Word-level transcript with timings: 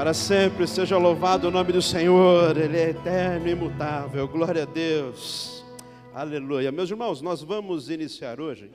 Para 0.00 0.14
sempre 0.14 0.66
seja 0.66 0.96
louvado 0.96 1.48
o 1.48 1.50
nome 1.50 1.74
do 1.74 1.82
Senhor, 1.82 2.56
Ele 2.56 2.78
é 2.78 2.88
eterno 2.88 3.46
e 3.46 3.50
imutável. 3.50 4.26
Glória 4.26 4.62
a 4.62 4.64
Deus. 4.64 5.62
Aleluia. 6.14 6.72
Meus 6.72 6.88
irmãos, 6.88 7.20
nós 7.20 7.42
vamos 7.42 7.90
iniciar 7.90 8.40
hoje 8.40 8.70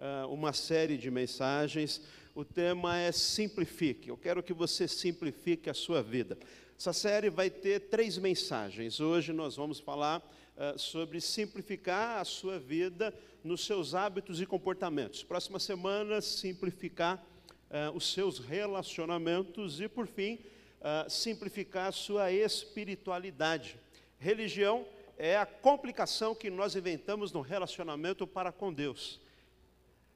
uh, 0.00 0.26
uma 0.32 0.52
série 0.52 0.98
de 0.98 1.12
mensagens. 1.12 2.02
O 2.34 2.44
tema 2.44 2.98
é 2.98 3.12
Simplifique. 3.12 4.08
Eu 4.08 4.16
quero 4.16 4.42
que 4.42 4.52
você 4.52 4.88
simplifique 4.88 5.70
a 5.70 5.74
sua 5.74 6.02
vida. 6.02 6.36
Essa 6.76 6.92
série 6.92 7.30
vai 7.30 7.50
ter 7.50 7.82
três 7.82 8.18
mensagens. 8.18 8.98
Hoje 8.98 9.32
nós 9.32 9.54
vamos 9.54 9.78
falar 9.78 10.18
uh, 10.56 10.76
sobre 10.76 11.20
simplificar 11.20 12.18
a 12.18 12.24
sua 12.24 12.58
vida 12.58 13.14
nos 13.44 13.64
seus 13.64 13.94
hábitos 13.94 14.40
e 14.40 14.44
comportamentos. 14.44 15.22
Próxima 15.22 15.60
semana, 15.60 16.20
simplificar 16.20 17.24
uh, 17.70 17.96
os 17.96 18.12
seus 18.12 18.40
relacionamentos 18.40 19.80
e, 19.80 19.88
por 19.88 20.08
fim, 20.08 20.36
uh, 20.84 21.08
simplificar 21.08 21.92
sua 21.92 22.30
espiritualidade. 22.30 23.80
Religião 24.18 24.86
é 25.16 25.36
a 25.36 25.46
complicação 25.46 26.34
que 26.34 26.50
nós 26.50 26.76
inventamos 26.76 27.32
no 27.32 27.40
relacionamento 27.40 28.26
para 28.26 28.52
com 28.52 28.72
Deus. 28.72 29.20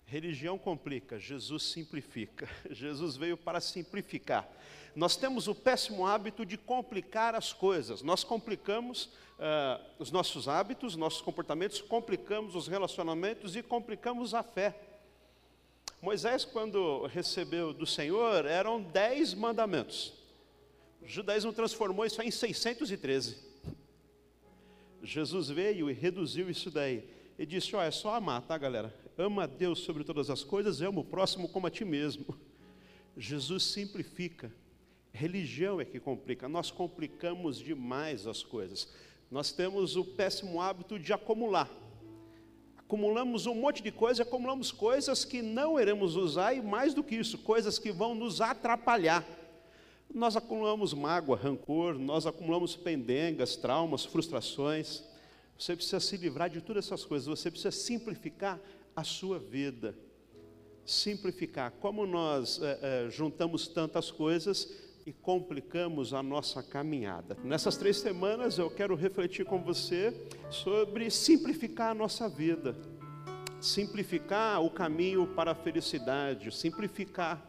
Religião 0.04 0.59
complica, 0.59 1.18
Jesus 1.18 1.64
simplifica. 1.64 2.48
Jesus 2.70 3.16
veio 3.16 3.36
para 3.36 3.60
simplificar. 3.60 4.48
Nós 4.95 5.16
temos 5.16 5.48
o 5.48 5.54
péssimo 5.54 6.06
hábito 6.06 6.45
de 6.45 6.56
complicar 6.56 7.34
as 7.34 7.52
coisas. 7.52 8.02
Nós 8.02 8.24
complicamos 8.24 9.04
uh, 9.38 9.84
os 9.98 10.10
nossos 10.10 10.48
hábitos, 10.48 10.96
nossos 10.96 11.20
comportamentos, 11.20 11.80
complicamos 11.80 12.54
os 12.54 12.66
relacionamentos 12.66 13.54
e 13.54 13.62
complicamos 13.62 14.34
a 14.34 14.42
fé. 14.42 14.74
Moisés, 16.00 16.45
quando 16.45 17.06
recebeu 17.06 17.73
do 17.73 17.87
Senhor, 17.87 18.46
eram 18.46 18.80
dez 18.80 19.34
mandamentos. 19.34 20.17
O 21.01 21.07
judaísmo 21.07 21.52
transformou 21.52 22.05
isso 22.05 22.20
em 22.23 22.30
613. 22.30 23.37
Jesus 25.02 25.49
veio 25.49 25.90
e 25.90 25.93
reduziu 25.93 26.51
isso 26.51 26.71
daí. 26.71 27.09
E 27.38 27.46
disse: 27.46 27.74
Ó, 27.77 27.82
é 27.82 27.90
só 27.90 28.15
amar, 28.15 28.43
tá, 28.43 28.59
galera? 28.59 28.95
Ama 29.16 29.45
a 29.45 29.46
Deus 29.46 29.80
sobre 29.80 30.05
todas 30.05 30.30
as 30.30 30.45
coisas 30.45 30.80
ama 30.80 31.01
o 31.01 31.05
próximo 31.05 31.49
como 31.49 31.66
a 31.66 31.71
ti 31.71 31.85
mesmo. 31.85 32.27
Jesus 33.16 33.65
simplifica. 33.65 34.52
Religião 35.13 35.80
é 35.80 35.85
que 35.85 35.99
complica. 35.99 36.49
Nós 36.49 36.71
complicamos 36.71 37.59
demais 37.59 38.27
as 38.27 38.43
coisas. 38.43 38.88
Nós 39.30 39.51
temos 39.52 39.96
o 39.96 40.05
péssimo 40.05 40.60
hábito 40.60 40.99
de 40.99 41.12
acumular. 41.12 41.68
Acumulamos 42.77 43.46
um 43.46 43.55
monte 43.55 43.83
de 43.83 43.93
coisa, 43.93 44.23
acumulamos 44.23 44.73
coisas 44.73 45.24
que 45.24 45.43
não 45.43 45.79
iremos 45.79 46.16
usar 46.16 46.55
e 46.55 46.62
mais 46.62 46.95
do 46.95 47.05
que 47.05 47.16
isso, 47.16 47.37
coisas 47.38 47.79
que 47.79 47.93
vão 47.93 48.15
nos 48.15 48.40
atrapalhar. 48.40 49.27
Nós 50.12 50.37
acumulamos 50.37 50.95
mágoa, 50.95 51.37
rancor, 51.37 51.98
nós 51.98 52.26
acumulamos 52.26 52.74
pendengas, 52.74 53.56
traumas, 53.56 54.04
frustrações. 54.04 55.04
Você 55.59 55.76
precisa 55.76 56.00
se 56.00 56.16
livrar 56.16 56.48
de 56.48 56.60
todas 56.60 56.87
essas 56.87 57.04
coisas, 57.04 57.28
você 57.28 57.50
precisa 57.50 57.70
simplificar 57.70 58.59
a 58.96 59.04
sua 59.04 59.38
vida. 59.38 59.95
Simplificar. 60.84 61.73
Como 61.73 62.06
nós 62.06 62.60
é, 62.62 62.78
é, 63.06 63.10
juntamos 63.10 63.68
tantas 63.68 64.10
coisas 64.10 64.72
e 65.04 65.12
complicamos 65.12 66.15
a 66.15 66.22
nossa 66.22 66.62
caminhada. 66.62 67.37
Nessas 67.44 67.76
três 67.76 67.98
semanas 67.98 68.59
eu 68.59 68.70
quero 68.70 68.94
refletir 68.94 69.44
com 69.44 69.62
você 69.62 70.15
sobre 70.50 71.10
simplificar 71.10 71.91
a 71.91 71.94
nossa 71.94 72.28
vida, 72.28 72.75
simplificar 73.60 74.62
o 74.62 74.70
caminho 74.70 75.26
para 75.26 75.53
a 75.53 75.54
felicidade, 75.54 76.54
simplificar 76.54 77.43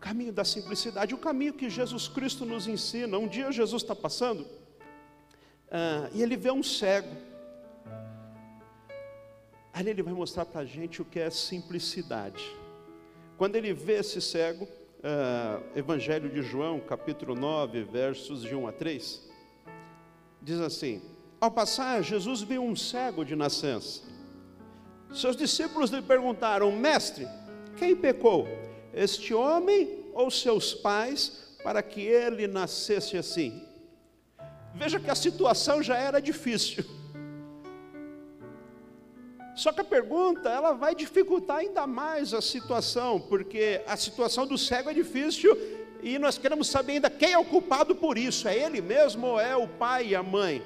caminho 0.00 0.32
da 0.32 0.44
simplicidade, 0.44 1.14
o 1.14 1.18
caminho 1.18 1.52
que 1.52 1.68
Jesus 1.68 2.08
Cristo 2.08 2.46
nos 2.46 2.66
ensina. 2.66 3.18
Um 3.18 3.28
dia 3.28 3.52
Jesus 3.52 3.82
está 3.82 3.94
passando 3.94 4.46
ah, 5.70 6.08
e 6.12 6.22
ele 6.22 6.36
vê 6.36 6.50
um 6.50 6.62
cego. 6.62 7.14
Aí 9.72 9.88
ele 9.88 10.02
vai 10.02 10.12
mostrar 10.12 10.44
para 10.44 10.62
a 10.62 10.64
gente 10.64 11.00
o 11.00 11.04
que 11.04 11.20
é 11.20 11.30
simplicidade. 11.30 12.44
Quando 13.38 13.56
ele 13.56 13.72
vê 13.72 13.98
esse 13.98 14.20
cego, 14.20 14.66
ah, 15.04 15.60
Evangelho 15.76 16.28
de 16.28 16.42
João, 16.42 16.80
capítulo 16.80 17.34
9, 17.34 17.84
versos 17.84 18.42
de 18.42 18.54
1 18.54 18.66
a 18.66 18.72
3, 18.72 19.30
diz 20.42 20.60
assim: 20.60 21.02
Ao 21.40 21.50
passar, 21.50 22.02
Jesus 22.02 22.40
viu 22.40 22.62
um 22.62 22.74
cego 22.74 23.24
de 23.24 23.36
nascença. 23.36 24.02
Seus 25.12 25.36
discípulos 25.36 25.90
lhe 25.90 26.02
perguntaram: 26.02 26.72
Mestre, 26.72 27.28
quem 27.76 27.94
pecou? 27.94 28.48
Este 28.94 29.32
homem 29.32 30.04
ou 30.12 30.30
seus 30.30 30.74
pais 30.74 31.56
para 31.62 31.82
que 31.82 32.00
ele 32.00 32.46
nascesse 32.46 33.16
assim? 33.16 33.62
Veja 34.74 35.00
que 35.00 35.10
a 35.10 35.14
situação 35.14 35.82
já 35.82 35.96
era 35.96 36.20
difícil. 36.20 36.84
Só 39.54 39.72
que 39.72 39.80
a 39.80 39.84
pergunta, 39.84 40.48
ela 40.48 40.72
vai 40.72 40.94
dificultar 40.94 41.58
ainda 41.58 41.86
mais 41.86 42.32
a 42.32 42.40
situação, 42.40 43.20
porque 43.20 43.82
a 43.86 43.96
situação 43.96 44.46
do 44.46 44.56
cego 44.56 44.90
é 44.90 44.94
difícil 44.94 45.56
e 46.02 46.18
nós 46.18 46.38
queremos 46.38 46.68
saber 46.68 46.92
ainda 46.92 47.10
quem 47.10 47.32
é 47.32 47.38
o 47.38 47.44
culpado 47.44 47.94
por 47.94 48.16
isso, 48.16 48.48
é 48.48 48.56
ele 48.56 48.80
mesmo 48.80 49.26
ou 49.26 49.40
é 49.40 49.54
o 49.54 49.68
pai 49.68 50.08
e 50.08 50.14
a 50.14 50.22
mãe? 50.22 50.62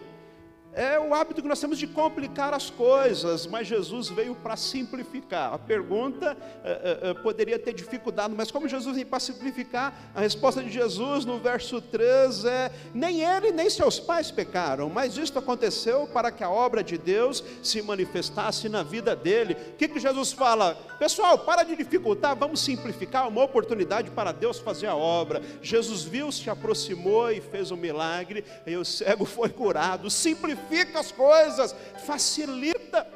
É 0.77 0.99
o 0.99 1.15
hábito 1.15 1.41
que 1.41 1.47
nós 1.47 1.61
temos 1.61 1.79
de 1.79 1.87
complicar 1.87 2.53
as 2.53 2.69
coisas, 2.69 3.47
mas 3.47 3.69
Jesus 3.69 4.09
veio 4.09 4.35
para 4.35 4.57
simplificar. 4.57 5.55
A 5.55 5.59
pergunta 5.59 6.37
uh, 6.37 7.11
uh, 7.13 7.23
poderia 7.23 7.61
ter 7.61 7.73
dificuldade, 7.73 8.35
mas 8.37 8.51
como 8.51 8.69
Jesus 8.69 8.93
veio 8.97 9.07
para 9.07 9.21
simplificar, 9.21 10.11
a 10.13 10.21
resposta 10.21 10.61
de 10.65 10.71
Jesus 10.71 11.25
no 11.25 11.39
verso 11.39 11.81
3 11.81 12.45
é: 12.47 12.73
nem 12.93 13.21
ele 13.21 13.53
nem 13.53 13.71
seus 13.71 14.01
pais 14.01 14.33
pecaram, 14.33 14.91
mas 14.91 15.17
isto 15.17 15.39
aconteceu 15.39 16.09
para 16.09 16.33
que 16.33 16.43
a 16.43 16.51
obra 16.51 16.83
de 16.83 16.99
Deus 16.99 17.45
se 17.63 17.81
manifestasse 17.81 18.69
na 18.69 18.83
vida 18.83 19.15
dele. 19.15 19.57
O 19.75 19.77
que, 19.77 19.87
que 19.87 20.01
Jesus 20.01 20.33
fala? 20.33 20.75
Pessoal, 20.99 21.39
para 21.39 21.63
de 21.63 21.77
dificultar, 21.77 22.35
vamos 22.35 22.61
simplificar 22.61 23.29
uma 23.29 23.45
oportunidade 23.45 24.11
para 24.11 24.33
Deus 24.33 24.59
fazer 24.59 24.89
a 24.89 24.97
obra. 24.97 25.41
Jesus 25.63 26.03
viu, 26.03 26.33
se 26.33 26.51
aproximou 26.51 27.31
e 27.31 27.41
fez 27.41 27.71
um 27.71 27.77
milagre, 27.77 28.45
e 28.67 28.77
o 28.77 28.85
cego 28.85 29.25
foi 29.25 29.51
curado. 29.51 30.11
Simplifica 30.11 30.64
simplifica 30.65 31.01
as 31.01 31.13
coisas, 31.13 31.75
facilita. 32.05 33.07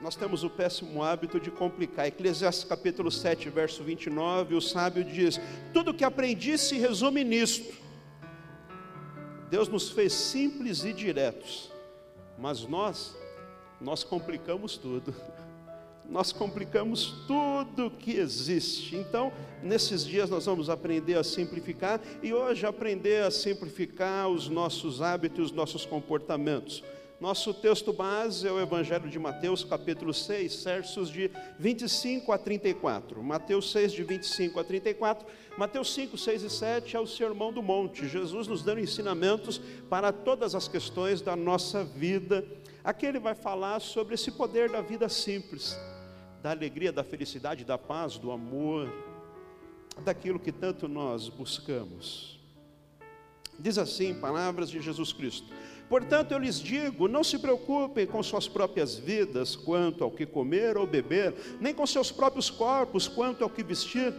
Nós 0.00 0.16
temos 0.16 0.42
o 0.42 0.50
péssimo 0.50 1.02
hábito 1.02 1.38
de 1.38 1.50
complicar. 1.50 2.06
Eclesiastes 2.06 2.64
capítulo 2.64 3.10
7, 3.10 3.48
verso 3.50 3.82
29, 3.84 4.54
o 4.56 4.60
sábio 4.60 5.04
diz: 5.04 5.40
Tudo 5.72 5.94
que 5.94 6.04
aprendi 6.04 6.58
se 6.58 6.76
resume 6.76 7.24
nisto. 7.24 7.80
Deus 9.48 9.68
nos 9.68 9.90
fez 9.90 10.12
simples 10.12 10.82
e 10.84 10.92
diretos, 10.92 11.70
mas 12.38 12.66
nós, 12.66 13.16
nós 13.80 14.02
complicamos 14.02 14.76
tudo. 14.76 15.14
nós 16.12 16.30
complicamos 16.30 17.14
tudo 17.26 17.90
que 17.90 18.16
existe. 18.16 18.94
Então, 18.94 19.32
nesses 19.62 20.04
dias 20.04 20.28
nós 20.28 20.44
vamos 20.44 20.68
aprender 20.68 21.14
a 21.14 21.24
simplificar 21.24 21.98
e 22.22 22.34
hoje 22.34 22.66
aprender 22.66 23.24
a 23.24 23.30
simplificar 23.30 24.28
os 24.28 24.46
nossos 24.46 25.00
hábitos, 25.00 25.46
os 25.46 25.52
nossos 25.52 25.86
comportamentos. 25.86 26.84
Nosso 27.18 27.54
texto 27.54 27.94
base 27.94 28.46
é 28.46 28.52
o 28.52 28.60
Evangelho 28.60 29.08
de 29.08 29.18
Mateus, 29.18 29.64
capítulo 29.64 30.12
6, 30.12 30.64
versos 30.64 31.08
de 31.08 31.30
25 31.58 32.30
a 32.30 32.36
34. 32.36 33.22
Mateus 33.22 33.72
6, 33.72 33.92
de 33.92 34.02
25 34.02 34.60
a 34.60 34.64
34. 34.64 35.26
Mateus 35.56 35.94
5, 35.94 36.18
6 36.18 36.42
e 36.42 36.50
7 36.50 36.96
é 36.96 37.00
o 37.00 37.06
Sermão 37.06 37.52
do 37.52 37.62
Monte. 37.62 38.06
Jesus 38.06 38.46
nos 38.48 38.62
dando 38.62 38.80
ensinamentos 38.80 39.58
para 39.88 40.12
todas 40.12 40.54
as 40.54 40.68
questões 40.68 41.22
da 41.22 41.36
nossa 41.36 41.84
vida. 41.84 42.44
Aqui 42.84 43.06
ele 43.06 43.20
vai 43.20 43.34
falar 43.34 43.80
sobre 43.80 44.14
esse 44.14 44.30
poder 44.32 44.68
da 44.68 44.82
vida 44.82 45.08
simples 45.08 45.74
da 46.42 46.50
alegria, 46.50 46.90
da 46.90 47.04
felicidade, 47.04 47.64
da 47.64 47.78
paz, 47.78 48.18
do 48.18 48.32
amor, 48.32 48.92
daquilo 50.04 50.40
que 50.40 50.50
tanto 50.50 50.88
nós 50.88 51.28
buscamos. 51.28 52.40
Diz 53.58 53.78
assim, 53.78 54.14
palavras 54.14 54.68
de 54.68 54.80
Jesus 54.80 55.12
Cristo: 55.12 55.46
Portanto, 55.88 56.32
eu 56.32 56.38
lhes 56.38 56.58
digo: 56.58 57.06
não 57.06 57.22
se 57.22 57.38
preocupem 57.38 58.06
com 58.06 58.20
suas 58.22 58.48
próprias 58.48 58.96
vidas 58.96 59.54
quanto 59.54 60.02
ao 60.02 60.10
que 60.10 60.26
comer 60.26 60.76
ou 60.76 60.86
beber, 60.86 61.32
nem 61.60 61.72
com 61.72 61.86
seus 61.86 62.10
próprios 62.10 62.50
corpos 62.50 63.06
quanto 63.06 63.44
ao 63.44 63.50
que 63.50 63.62
vestir. 63.62 64.12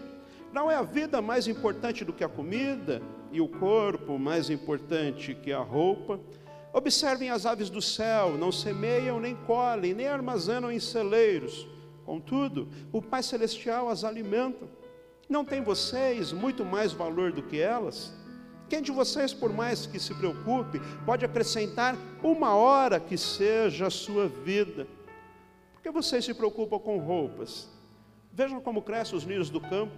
Não 0.53 0.71
é 0.71 0.75
a 0.75 0.83
vida 0.83 1.21
mais 1.21 1.48
importante 1.48 2.06
do 2.06 2.13
que 2.13 2.24
a 2.24 2.30
comida, 2.30 3.01
e 3.31 3.42
o 3.42 3.48
corpo 3.48 4.18
mais 4.19 4.51
importante 4.51 5.33
que 5.33 5.51
a 5.51 5.59
roupa? 5.59 6.19
Observem 6.71 7.31
as 7.31 7.45
aves 7.45 7.69
do 7.69 7.81
céu: 7.81 8.38
não 8.38 8.51
semeiam, 8.51 9.19
nem 9.19 9.36
colhem, 9.36 9.94
nem 9.94 10.07
armazenam 10.07 10.71
em 10.71 10.80
celeiros 10.80 11.68
Contudo, 12.05 12.67
o 12.91 13.01
Pai 13.01 13.23
Celestial 13.23 13.89
as 13.89 14.03
alimenta. 14.03 14.65
Não 15.29 15.45
tem 15.45 15.61
vocês 15.61 16.31
muito 16.31 16.65
mais 16.65 16.91
valor 16.91 17.31
do 17.31 17.41
que 17.41 17.59
elas? 17.59 18.13
Quem 18.69 18.81
de 18.81 18.91
vocês, 18.91 19.33
por 19.33 19.53
mais 19.53 19.85
que 19.85 20.00
se 20.00 20.13
preocupe, 20.15 20.81
pode 21.05 21.23
acrescentar 21.23 21.95
uma 22.23 22.55
hora 22.55 23.00
que 23.00 23.17
seja 23.17 23.88
a 23.88 23.91
sua 23.91 24.27
vida? 24.27 24.88
Por 25.73 25.81
que 25.81 25.91
vocês 25.91 26.25
se 26.25 26.33
preocupam 26.33 26.79
com 26.79 26.97
roupas? 26.97 27.69
Vejam 28.31 28.59
como 28.59 28.81
crescem 28.81 29.17
os 29.17 29.23
lírios 29.23 29.50
do 29.50 29.61
campo. 29.61 29.95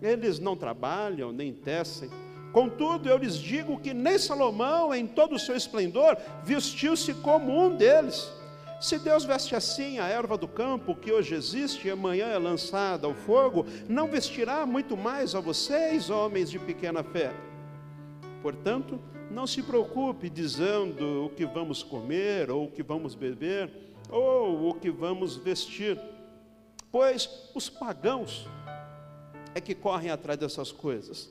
Eles 0.00 0.38
não 0.38 0.56
trabalham, 0.56 1.30
nem 1.30 1.52
tecem. 1.52 2.10
Contudo, 2.52 3.08
eu 3.08 3.18
lhes 3.18 3.36
digo 3.36 3.80
que 3.80 3.92
nem 3.92 4.16
Salomão, 4.16 4.94
em 4.94 5.06
todo 5.06 5.34
o 5.34 5.38
seu 5.38 5.56
esplendor, 5.56 6.16
vestiu-se 6.42 7.12
como 7.14 7.52
um 7.52 7.76
deles. 7.76 8.32
Se 8.84 8.98
Deus 8.98 9.24
veste 9.24 9.56
assim 9.56 9.98
a 9.98 10.08
erva 10.08 10.36
do 10.36 10.46
campo, 10.46 10.94
que 10.94 11.10
hoje 11.10 11.34
existe 11.34 11.88
e 11.88 11.90
amanhã 11.90 12.26
é 12.26 12.36
lançada 12.36 13.06
ao 13.06 13.14
fogo, 13.14 13.64
não 13.88 14.08
vestirá 14.08 14.66
muito 14.66 14.94
mais 14.94 15.34
a 15.34 15.40
vocês, 15.40 16.10
homens 16.10 16.50
de 16.50 16.58
pequena 16.58 17.02
fé. 17.02 17.32
Portanto, 18.42 19.00
não 19.30 19.46
se 19.46 19.62
preocupe 19.62 20.28
dizendo 20.28 21.24
o 21.24 21.30
que 21.30 21.46
vamos 21.46 21.82
comer, 21.82 22.50
ou 22.50 22.66
o 22.66 22.70
que 22.70 22.82
vamos 22.82 23.14
beber, 23.14 23.72
ou 24.10 24.68
o 24.68 24.74
que 24.74 24.90
vamos 24.90 25.34
vestir, 25.34 25.98
pois 26.92 27.50
os 27.54 27.70
pagãos 27.70 28.46
é 29.54 29.62
que 29.62 29.74
correm 29.74 30.10
atrás 30.10 30.38
dessas 30.38 30.70
coisas. 30.70 31.30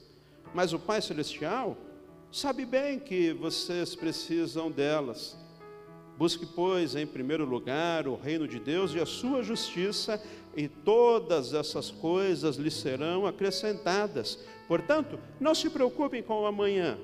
Mas 0.55 0.73
o 0.73 0.79
Pai 0.79 1.03
Celestial 1.03 1.77
sabe 2.31 2.65
bem 2.65 2.97
que 2.97 3.31
vocês 3.31 3.93
precisam 3.93 4.71
delas. 4.71 5.42
Busque, 6.17 6.45
pois, 6.45 6.95
em 6.95 7.07
primeiro 7.07 7.45
lugar 7.45 8.07
o 8.07 8.15
reino 8.15 8.47
de 8.47 8.59
Deus 8.59 8.93
e 8.93 8.99
a 8.99 9.05
sua 9.05 9.41
justiça, 9.41 10.21
e 10.55 10.67
todas 10.67 11.53
essas 11.53 11.89
coisas 11.89 12.57
lhe 12.57 12.69
serão 12.69 13.25
acrescentadas. 13.25 14.39
Portanto, 14.67 15.19
não 15.39 15.55
se 15.55 15.69
preocupem 15.69 16.21
com 16.21 16.41
o 16.41 16.45
amanhã, 16.45 16.97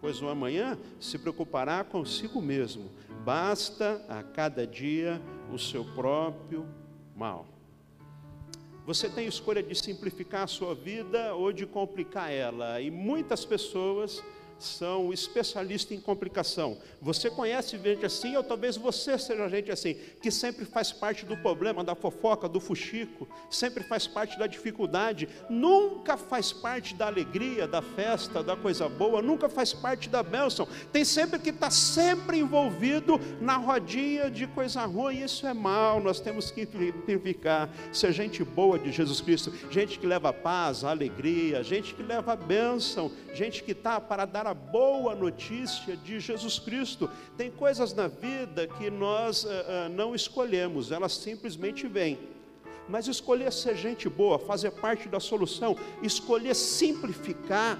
pois 0.00 0.20
o 0.20 0.28
amanhã 0.28 0.78
se 0.98 1.18
preocupará 1.18 1.82
consigo 1.82 2.40
mesmo. 2.42 2.90
Basta 3.24 4.04
a 4.08 4.22
cada 4.22 4.66
dia 4.66 5.20
o 5.52 5.58
seu 5.58 5.84
próprio 5.84 6.66
mal. 7.16 7.46
Você 8.86 9.08
tem 9.08 9.26
escolha 9.26 9.62
de 9.62 9.74
simplificar 9.74 10.42
a 10.42 10.46
sua 10.46 10.74
vida 10.74 11.34
ou 11.34 11.52
de 11.52 11.66
complicar 11.66 12.30
ela, 12.30 12.80
e 12.80 12.90
muitas 12.90 13.44
pessoas 13.44 14.22
são 14.64 15.12
especialistas 15.12 15.96
em 15.96 16.00
complicação. 16.00 16.78
Você 17.00 17.30
conhece 17.30 17.78
gente 17.78 18.04
assim, 18.04 18.36
ou 18.36 18.42
talvez 18.42 18.76
você 18.76 19.18
seja 19.18 19.48
gente 19.48 19.70
assim, 19.70 19.94
que 20.20 20.30
sempre 20.30 20.64
faz 20.64 20.92
parte 20.92 21.24
do 21.24 21.36
problema, 21.36 21.82
da 21.82 21.94
fofoca, 21.94 22.48
do 22.48 22.60
fuxico, 22.60 23.28
sempre 23.50 23.82
faz 23.82 24.06
parte 24.06 24.38
da 24.38 24.46
dificuldade, 24.46 25.28
nunca 25.48 26.16
faz 26.16 26.52
parte 26.52 26.94
da 26.94 27.06
alegria, 27.06 27.66
da 27.66 27.82
festa, 27.82 28.42
da 28.42 28.56
coisa 28.56 28.88
boa, 28.88 29.22
nunca 29.22 29.48
faz 29.48 29.72
parte 29.72 30.08
da 30.08 30.22
bênção. 30.22 30.66
Tem 30.92 31.04
sempre 31.04 31.38
que 31.38 31.50
estar 31.50 31.66
tá 31.66 31.70
sempre 31.70 32.38
envolvido 32.38 33.18
na 33.40 33.56
rodinha 33.56 34.30
de 34.30 34.46
coisa 34.46 34.84
ruim, 34.84 35.22
isso 35.22 35.46
é 35.46 35.54
mal, 35.54 36.00
nós 36.00 36.20
temos 36.20 36.50
que 36.50 36.66
simplificar, 36.66 37.70
ser 37.92 38.12
gente 38.12 38.44
boa 38.44 38.78
de 38.78 38.92
Jesus 38.92 39.20
Cristo, 39.20 39.52
gente 39.70 39.98
que 39.98 40.06
leva 40.06 40.32
paz, 40.32 40.84
alegria, 40.84 41.62
gente 41.62 41.94
que 41.94 42.02
leva 42.02 42.36
bênção, 42.36 43.10
gente 43.32 43.62
que 43.62 43.72
está 43.72 44.00
para 44.00 44.24
dar 44.24 44.46
a 44.46 44.49
boa 44.54 45.14
notícia 45.14 45.96
de 45.96 46.20
Jesus 46.20 46.58
Cristo. 46.58 47.10
Tem 47.36 47.50
coisas 47.50 47.94
na 47.94 48.08
vida 48.08 48.66
que 48.66 48.90
nós 48.90 49.44
uh, 49.44 49.48
uh, 49.48 49.88
não 49.90 50.14
escolhemos, 50.14 50.92
elas 50.92 51.12
simplesmente 51.12 51.86
vêm. 51.86 52.18
Mas 52.88 53.06
escolher 53.06 53.52
ser 53.52 53.76
gente 53.76 54.08
boa, 54.08 54.38
fazer 54.38 54.70
parte 54.72 55.08
da 55.08 55.20
solução, 55.20 55.76
escolher 56.02 56.54
simplificar 56.54 57.78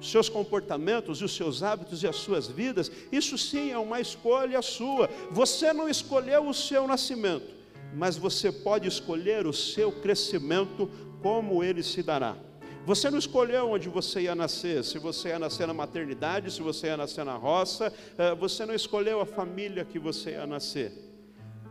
seus 0.00 0.28
comportamentos 0.28 1.20
e 1.20 1.24
os 1.24 1.34
seus 1.34 1.62
hábitos 1.62 2.02
e 2.02 2.06
as 2.06 2.16
suas 2.16 2.46
vidas, 2.46 2.90
isso 3.10 3.38
sim 3.38 3.70
é 3.70 3.78
uma 3.78 4.00
escolha 4.00 4.60
sua. 4.60 5.08
Você 5.30 5.72
não 5.72 5.88
escolheu 5.88 6.48
o 6.48 6.54
seu 6.54 6.86
nascimento, 6.86 7.54
mas 7.94 8.16
você 8.16 8.52
pode 8.52 8.88
escolher 8.88 9.46
o 9.46 9.52
seu 9.52 9.90
crescimento, 9.92 10.90
como 11.22 11.64
ele 11.64 11.82
se 11.82 12.02
dará. 12.02 12.36
Você 12.86 13.10
não 13.10 13.18
escolheu 13.18 13.70
onde 13.70 13.88
você 13.88 14.22
ia 14.22 14.34
nascer, 14.34 14.84
se 14.84 14.98
você 14.98 15.28
ia 15.28 15.38
nascer 15.38 15.66
na 15.66 15.72
maternidade, 15.72 16.50
se 16.50 16.60
você 16.60 16.88
ia 16.88 16.98
nascer 16.98 17.24
na 17.24 17.34
roça, 17.34 17.90
eh, 18.18 18.34
você 18.34 18.66
não 18.66 18.74
escolheu 18.74 19.22
a 19.22 19.26
família 19.26 19.86
que 19.86 19.98
você 19.98 20.32
ia 20.32 20.46
nascer. 20.46 20.92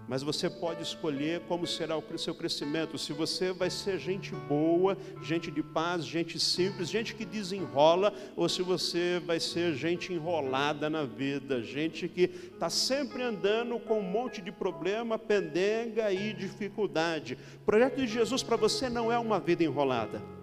Mas 0.07 0.23
você 0.23 0.49
pode 0.49 0.81
escolher 0.81 1.41
como 1.41 1.67
será 1.67 1.95
o 1.95 2.17
seu 2.17 2.33
crescimento, 2.33 2.97
se 2.97 3.13
você 3.13 3.53
vai 3.53 3.69
ser 3.69 3.99
gente 3.99 4.31
boa, 4.31 4.97
gente 5.21 5.51
de 5.51 5.61
paz, 5.61 6.03
gente 6.03 6.39
simples, 6.39 6.89
gente 6.89 7.13
que 7.13 7.25
desenrola, 7.25 8.11
ou 8.35 8.49
se 8.49 8.63
você 8.63 9.21
vai 9.23 9.39
ser 9.39 9.75
gente 9.75 10.11
enrolada 10.11 10.89
na 10.89 11.05
vida, 11.05 11.61
gente 11.61 12.07
que 12.07 12.23
está 12.23 12.71
sempre 12.71 13.21
andando 13.21 13.79
com 13.79 13.99
um 13.99 14.03
monte 14.03 14.41
de 14.41 14.51
problema, 14.51 15.19
pendenga 15.19 16.11
e 16.11 16.33
dificuldade. 16.33 17.37
O 17.61 17.65
projeto 17.65 17.97
de 17.97 18.07
Jesus 18.07 18.41
para 18.41 18.57
você 18.57 18.89
não 18.89 19.11
é 19.11 19.19
uma 19.19 19.39
vida 19.39 19.63
enrolada. 19.63 20.42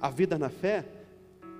A 0.00 0.10
vida 0.10 0.38
na 0.38 0.48
fé 0.48 0.84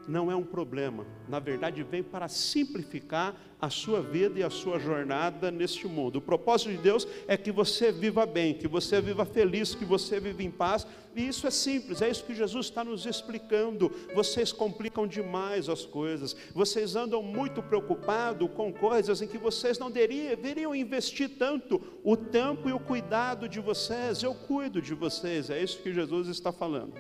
não 0.09 0.31
é 0.31 0.35
um 0.35 0.43
problema, 0.43 1.05
na 1.29 1.39
verdade, 1.39 1.83
vem 1.83 2.03
para 2.03 2.29
simplificar 2.29 3.37
a 3.61 3.69
sua 3.69 4.01
vida 4.01 4.39
e 4.39 4.43
a 4.43 4.49
sua 4.49 4.79
jornada 4.79 5.51
neste 5.51 5.87
mundo. 5.87 6.17
O 6.17 6.23
propósito 6.23 6.71
de 6.71 6.79
Deus 6.79 7.07
é 7.27 7.37
que 7.37 7.53
você 7.53 7.93
viva 7.93 8.25
bem, 8.25 8.55
que 8.55 8.67
você 8.67 9.01
viva 9.03 9.27
feliz, 9.27 9.75
que 9.75 9.85
você 9.85 10.19
viva 10.19 10.43
em 10.43 10.51
paz, 10.51 10.87
e 11.15 11.27
isso 11.27 11.47
é 11.47 11.51
simples, 11.51 12.01
é 12.01 12.09
isso 12.09 12.25
que 12.25 12.35
Jesus 12.35 12.67
está 12.67 12.83
nos 12.83 13.05
explicando. 13.05 13.93
Vocês 14.15 14.51
complicam 14.51 15.07
demais 15.07 15.69
as 15.69 15.85
coisas, 15.85 16.35
vocês 16.55 16.97
andam 16.97 17.23
muito 17.23 17.63
preocupados 17.63 18.49
com 18.55 18.73
coisas 18.73 19.21
em 19.21 19.27
que 19.27 19.37
vocês 19.37 19.79
não 19.79 19.91
deveriam 19.91 20.75
investir 20.75 21.37
tanto 21.37 21.83
o 22.03 22.17
tempo 22.17 22.69
e 22.69 22.73
o 22.73 22.81
cuidado 22.81 23.47
de 23.49 23.61
vocês. 23.61 24.23
Eu 24.23 24.35
cuido 24.35 24.81
de 24.81 24.95
vocês, 24.95 25.51
é 25.51 25.63
isso 25.63 25.83
que 25.83 25.93
Jesus 25.93 26.29
está 26.29 26.51
falando. 26.53 26.95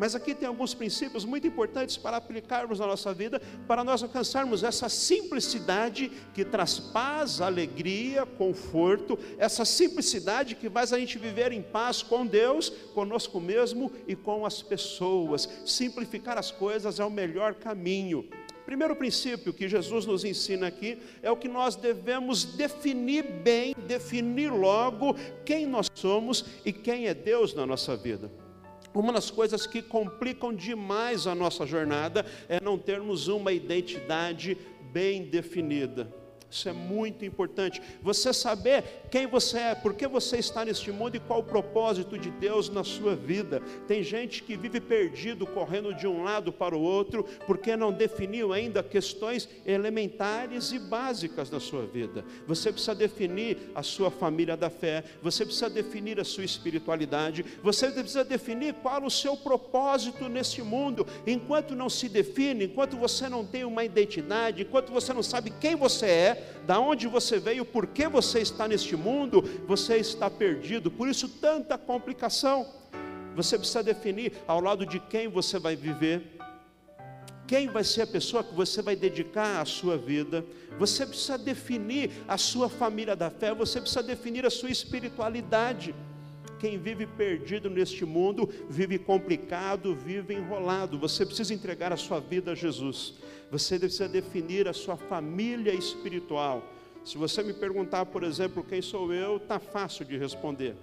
Mas 0.00 0.14
aqui 0.14 0.34
tem 0.34 0.48
alguns 0.48 0.72
princípios 0.72 1.26
muito 1.26 1.46
importantes 1.46 1.98
para 1.98 2.16
aplicarmos 2.16 2.78
na 2.78 2.86
nossa 2.86 3.12
vida, 3.12 3.38
para 3.68 3.84
nós 3.84 4.02
alcançarmos 4.02 4.64
essa 4.64 4.88
simplicidade 4.88 6.10
que 6.32 6.42
traz 6.42 6.78
paz, 6.78 7.42
alegria, 7.42 8.24
conforto, 8.24 9.18
essa 9.36 9.62
simplicidade 9.62 10.54
que 10.54 10.70
faz 10.70 10.94
a 10.94 10.98
gente 10.98 11.18
viver 11.18 11.52
em 11.52 11.60
paz 11.60 12.02
com 12.02 12.24
Deus, 12.26 12.70
conosco 12.94 13.38
mesmo 13.38 13.92
e 14.08 14.16
com 14.16 14.46
as 14.46 14.62
pessoas. 14.62 15.46
Simplificar 15.66 16.38
as 16.38 16.50
coisas 16.50 16.98
é 16.98 17.04
o 17.04 17.10
melhor 17.10 17.56
caminho. 17.56 18.26
Primeiro 18.64 18.96
princípio 18.96 19.52
que 19.52 19.68
Jesus 19.68 20.06
nos 20.06 20.24
ensina 20.24 20.68
aqui 20.68 20.96
é 21.22 21.30
o 21.30 21.36
que 21.36 21.46
nós 21.46 21.76
devemos 21.76 22.46
definir 22.46 23.22
bem, 23.22 23.74
definir 23.86 24.50
logo 24.50 25.14
quem 25.44 25.66
nós 25.66 25.88
somos 25.92 26.46
e 26.64 26.72
quem 26.72 27.06
é 27.06 27.12
Deus 27.12 27.52
na 27.52 27.66
nossa 27.66 27.94
vida. 27.98 28.30
Uma 28.92 29.12
das 29.12 29.30
coisas 29.30 29.66
que 29.66 29.80
complicam 29.82 30.52
demais 30.52 31.26
a 31.26 31.34
nossa 31.34 31.64
jornada 31.66 32.26
é 32.48 32.60
não 32.60 32.76
termos 32.76 33.28
uma 33.28 33.52
identidade 33.52 34.56
bem 34.92 35.22
definida. 35.22 36.12
Isso 36.50 36.68
é 36.68 36.72
muito 36.72 37.24
importante. 37.24 37.80
Você 38.02 38.32
saber 38.32 38.99
quem 39.10 39.26
você 39.26 39.58
é, 39.58 39.74
por 39.74 39.94
que 39.94 40.06
você 40.06 40.38
está 40.38 40.64
neste 40.64 40.92
mundo 40.92 41.16
e 41.16 41.20
qual 41.20 41.40
o 41.40 41.44
propósito 41.44 42.16
de 42.16 42.30
Deus 42.30 42.68
na 42.68 42.84
sua 42.84 43.16
vida. 43.16 43.60
Tem 43.88 44.02
gente 44.02 44.42
que 44.42 44.56
vive 44.56 44.80
perdido, 44.80 45.46
correndo 45.46 45.92
de 45.92 46.06
um 46.06 46.22
lado 46.22 46.52
para 46.52 46.76
o 46.76 46.80
outro, 46.80 47.24
porque 47.46 47.76
não 47.76 47.92
definiu 47.92 48.52
ainda 48.52 48.82
questões 48.82 49.48
elementares 49.66 50.72
e 50.72 50.78
básicas 50.78 51.50
na 51.50 51.58
sua 51.58 51.84
vida. 51.86 52.24
Você 52.46 52.70
precisa 52.70 52.94
definir 52.94 53.58
a 53.74 53.82
sua 53.82 54.10
família 54.10 54.56
da 54.56 54.70
fé, 54.70 55.02
você 55.22 55.44
precisa 55.44 55.68
definir 55.68 56.20
a 56.20 56.24
sua 56.24 56.44
espiritualidade, 56.44 57.44
você 57.62 57.90
precisa 57.90 58.24
definir 58.24 58.74
qual 58.74 59.04
o 59.04 59.10
seu 59.10 59.36
propósito 59.36 60.28
neste 60.28 60.62
mundo. 60.62 61.06
Enquanto 61.26 61.74
não 61.74 61.88
se 61.88 62.08
define, 62.08 62.66
enquanto 62.66 62.96
você 62.96 63.28
não 63.28 63.44
tem 63.44 63.64
uma 63.64 63.84
identidade, 63.84 64.62
enquanto 64.62 64.92
você 64.92 65.12
não 65.12 65.22
sabe 65.22 65.52
quem 65.60 65.74
você 65.74 66.06
é, 66.06 66.54
da 66.66 66.78
onde 66.78 67.08
você 67.08 67.38
veio, 67.38 67.64
por 67.64 67.86
que 67.86 68.06
você 68.06 68.40
está 68.40 68.68
neste 68.68 68.94
mundo, 68.94 68.99
você 69.66 69.96
está 69.96 70.28
perdido. 70.30 70.90
Por 70.90 71.08
isso, 71.08 71.28
tanta 71.28 71.78
complicação. 71.78 72.66
Você 73.34 73.56
precisa 73.56 73.82
definir 73.82 74.32
ao 74.46 74.60
lado 74.60 74.84
de 74.84 74.98
quem 74.98 75.28
você 75.28 75.58
vai 75.58 75.76
viver, 75.76 76.22
quem 77.46 77.68
vai 77.68 77.82
ser 77.82 78.02
a 78.02 78.06
pessoa 78.06 78.44
que 78.44 78.54
você 78.54 78.82
vai 78.82 78.94
dedicar 78.94 79.60
a 79.60 79.64
sua 79.64 79.96
vida. 79.96 80.44
Você 80.78 81.06
precisa 81.06 81.36
definir 81.36 82.10
a 82.28 82.38
sua 82.38 82.68
família 82.68 83.16
da 83.16 83.30
fé, 83.30 83.54
você 83.54 83.80
precisa 83.80 84.02
definir 84.02 84.46
a 84.46 84.50
sua 84.50 84.70
espiritualidade. 84.70 85.94
Quem 86.60 86.78
vive 86.78 87.06
perdido 87.06 87.70
neste 87.70 88.04
mundo, 88.04 88.48
vive 88.68 88.98
complicado, 88.98 89.94
vive 89.94 90.34
enrolado. 90.34 90.98
Você 90.98 91.24
precisa 91.24 91.54
entregar 91.54 91.92
a 91.92 91.96
sua 91.96 92.20
vida 92.20 92.52
a 92.52 92.54
Jesus. 92.54 93.14
Você 93.50 93.78
precisa 93.78 94.08
definir 94.08 94.68
a 94.68 94.72
sua 94.72 94.96
família 94.96 95.72
espiritual. 95.72 96.62
Se 97.04 97.16
você 97.16 97.42
me 97.42 97.52
perguntar, 97.52 98.06
por 98.06 98.22
exemplo, 98.22 98.62
quem 98.62 98.82
sou 98.82 99.12
eu, 99.12 99.38
está 99.38 99.58
fácil 99.58 100.04
de 100.04 100.16
responder. 100.16 100.76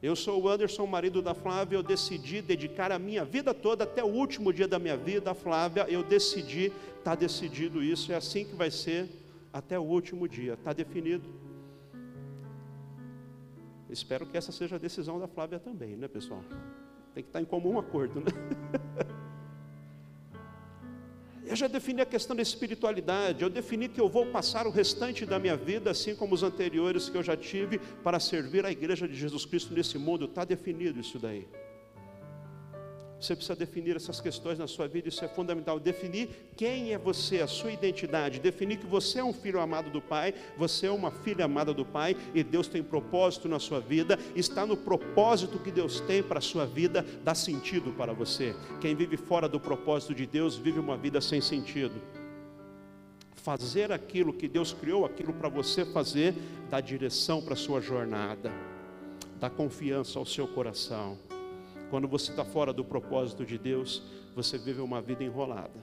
Eu 0.00 0.14
sou 0.14 0.40
o 0.40 0.48
Anderson, 0.48 0.86
marido 0.86 1.20
da 1.20 1.34
Flávia. 1.34 1.76
Eu 1.76 1.82
decidi 1.82 2.40
dedicar 2.40 2.92
a 2.92 2.98
minha 2.98 3.24
vida 3.24 3.52
toda, 3.52 3.84
até 3.84 4.02
o 4.02 4.06
último 4.06 4.52
dia 4.52 4.68
da 4.68 4.78
minha 4.78 4.96
vida, 4.96 5.32
a 5.32 5.34
Flávia. 5.34 5.86
Eu 5.88 6.02
decidi, 6.04 6.72
está 6.98 7.14
decidido 7.14 7.82
isso, 7.82 8.12
é 8.12 8.14
assim 8.14 8.44
que 8.44 8.54
vai 8.54 8.70
ser 8.70 9.08
até 9.52 9.78
o 9.78 9.82
último 9.82 10.28
dia, 10.28 10.54
está 10.54 10.72
definido. 10.72 11.28
Espero 13.90 14.26
que 14.26 14.36
essa 14.36 14.52
seja 14.52 14.76
a 14.76 14.78
decisão 14.78 15.18
da 15.18 15.26
Flávia 15.26 15.58
também, 15.58 15.96
né, 15.96 16.06
pessoal? 16.06 16.44
Tem 17.14 17.22
que 17.22 17.30
estar 17.30 17.40
em 17.40 17.46
comum 17.46 17.78
acordo, 17.78 18.20
né? 18.20 18.30
Eu 21.48 21.56
já 21.56 21.66
defini 21.66 22.02
a 22.02 22.06
questão 22.06 22.36
da 22.36 22.42
espiritualidade, 22.42 23.42
eu 23.42 23.48
defini 23.48 23.88
que 23.88 23.98
eu 23.98 24.06
vou 24.06 24.26
passar 24.26 24.66
o 24.66 24.70
restante 24.70 25.24
da 25.24 25.38
minha 25.38 25.56
vida, 25.56 25.90
assim 25.90 26.14
como 26.14 26.34
os 26.34 26.42
anteriores 26.42 27.08
que 27.08 27.16
eu 27.16 27.22
já 27.22 27.36
tive, 27.36 27.78
para 28.04 28.20
servir 28.20 28.66
a 28.66 28.70
igreja 28.70 29.08
de 29.08 29.14
Jesus 29.14 29.46
Cristo 29.46 29.72
nesse 29.72 29.96
mundo, 29.96 30.26
está 30.26 30.44
definido 30.44 31.00
isso 31.00 31.18
daí. 31.18 31.48
Você 33.20 33.34
precisa 33.34 33.56
definir 33.56 33.96
essas 33.96 34.20
questões 34.20 34.58
na 34.58 34.68
sua 34.68 34.86
vida, 34.86 35.08
isso 35.08 35.24
é 35.24 35.28
fundamental. 35.28 35.80
Definir 35.80 36.28
quem 36.56 36.92
é 36.92 36.98
você, 36.98 37.40
a 37.40 37.48
sua 37.48 37.72
identidade. 37.72 38.38
Definir 38.38 38.78
que 38.78 38.86
você 38.86 39.18
é 39.18 39.24
um 39.24 39.32
filho 39.32 39.60
amado 39.60 39.90
do 39.90 40.00
Pai, 40.00 40.32
você 40.56 40.86
é 40.86 40.90
uma 40.90 41.10
filha 41.10 41.44
amada 41.44 41.74
do 41.74 41.84
Pai 41.84 42.16
e 42.32 42.44
Deus 42.44 42.68
tem 42.68 42.82
propósito 42.82 43.48
na 43.48 43.58
sua 43.58 43.80
vida. 43.80 44.16
Está 44.36 44.64
no 44.64 44.76
propósito 44.76 45.58
que 45.58 45.72
Deus 45.72 46.00
tem 46.00 46.22
para 46.22 46.38
a 46.38 46.42
sua 46.42 46.64
vida, 46.64 47.04
dá 47.24 47.34
sentido 47.34 47.92
para 47.92 48.12
você. 48.12 48.54
Quem 48.80 48.94
vive 48.94 49.16
fora 49.16 49.48
do 49.48 49.58
propósito 49.58 50.14
de 50.14 50.24
Deus 50.24 50.56
vive 50.56 50.78
uma 50.78 50.96
vida 50.96 51.20
sem 51.20 51.40
sentido. 51.40 51.94
Fazer 53.34 53.90
aquilo 53.90 54.32
que 54.32 54.46
Deus 54.46 54.72
criou, 54.72 55.04
aquilo 55.04 55.32
para 55.32 55.48
você 55.48 55.84
fazer, 55.84 56.34
dá 56.70 56.80
direção 56.80 57.42
para 57.42 57.54
a 57.54 57.56
sua 57.56 57.80
jornada, 57.80 58.52
dá 59.40 59.50
confiança 59.50 60.18
ao 60.18 60.26
seu 60.26 60.46
coração. 60.46 61.18
Quando 61.90 62.06
você 62.06 62.30
está 62.30 62.44
fora 62.44 62.72
do 62.72 62.84
propósito 62.84 63.44
de 63.44 63.56
Deus, 63.56 64.02
você 64.34 64.58
vive 64.58 64.80
uma 64.80 65.00
vida 65.00 65.24
enrolada. 65.24 65.80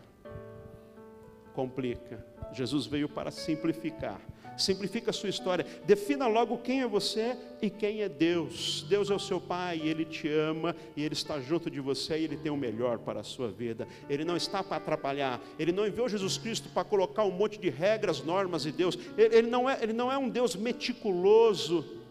Complica. 1.53 2.23
Jesus 2.53 2.85
veio 2.85 3.09
para 3.09 3.31
simplificar. 3.31 4.21
Simplifica 4.57 5.09
a 5.09 5.13
sua 5.13 5.29
história. 5.29 5.65
Defina 5.85 6.27
logo 6.27 6.59
quem 6.59 6.81
é 6.81 6.87
você 6.87 7.35
e 7.61 7.69
quem 7.69 8.01
é 8.01 8.09
Deus. 8.09 8.85
Deus 8.87 9.09
é 9.09 9.15
o 9.15 9.19
seu 9.19 9.41
Pai, 9.41 9.79
Ele 9.79 10.05
te 10.05 10.29
ama 10.29 10.75
e 10.95 11.03
Ele 11.03 11.13
está 11.13 11.39
junto 11.39 11.69
de 11.69 11.81
você 11.81 12.19
e 12.19 12.23
Ele 12.23 12.37
tem 12.37 12.51
o 12.51 12.57
melhor 12.57 12.99
para 12.99 13.21
a 13.21 13.23
sua 13.23 13.49
vida. 13.49 13.87
Ele 14.09 14.23
não 14.23 14.37
está 14.37 14.63
para 14.63 14.77
atrapalhar. 14.77 15.41
Ele 15.57 15.71
não 15.71 15.87
enviou 15.87 16.07
Jesus 16.07 16.37
Cristo 16.37 16.69
para 16.69 16.83
colocar 16.83 17.23
um 17.23 17.31
monte 17.31 17.59
de 17.59 17.69
regras, 17.69 18.23
normas 18.23 18.65
e 18.65 18.71
Deus. 18.71 18.97
Ele, 19.17 19.35
ele, 19.35 19.47
não, 19.47 19.69
é, 19.69 19.81
ele 19.81 19.93
não 19.93 20.11
é 20.11 20.17
um 20.17 20.29
Deus 20.29 20.55
meticuloso 20.55 22.04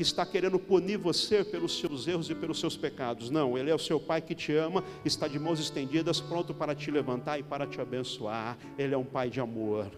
que 0.00 0.04
está 0.04 0.24
querendo 0.24 0.58
punir 0.58 0.96
você 0.96 1.44
pelos 1.44 1.78
seus 1.78 2.08
erros 2.08 2.30
e 2.30 2.34
pelos 2.34 2.58
seus 2.58 2.74
pecados. 2.74 3.28
Não, 3.28 3.58
Ele 3.58 3.68
é 3.68 3.74
o 3.74 3.78
seu 3.78 4.00
Pai 4.00 4.22
que 4.22 4.34
te 4.34 4.50
ama, 4.50 4.82
está 5.04 5.28
de 5.28 5.38
mãos 5.38 5.60
estendidas, 5.60 6.22
pronto 6.22 6.54
para 6.54 6.74
te 6.74 6.90
levantar 6.90 7.38
e 7.38 7.42
para 7.42 7.66
te 7.66 7.82
abençoar. 7.82 8.56
Ele 8.78 8.94
é 8.94 8.96
um 8.96 9.04
Pai 9.04 9.28
de 9.28 9.40
amor. 9.40 9.90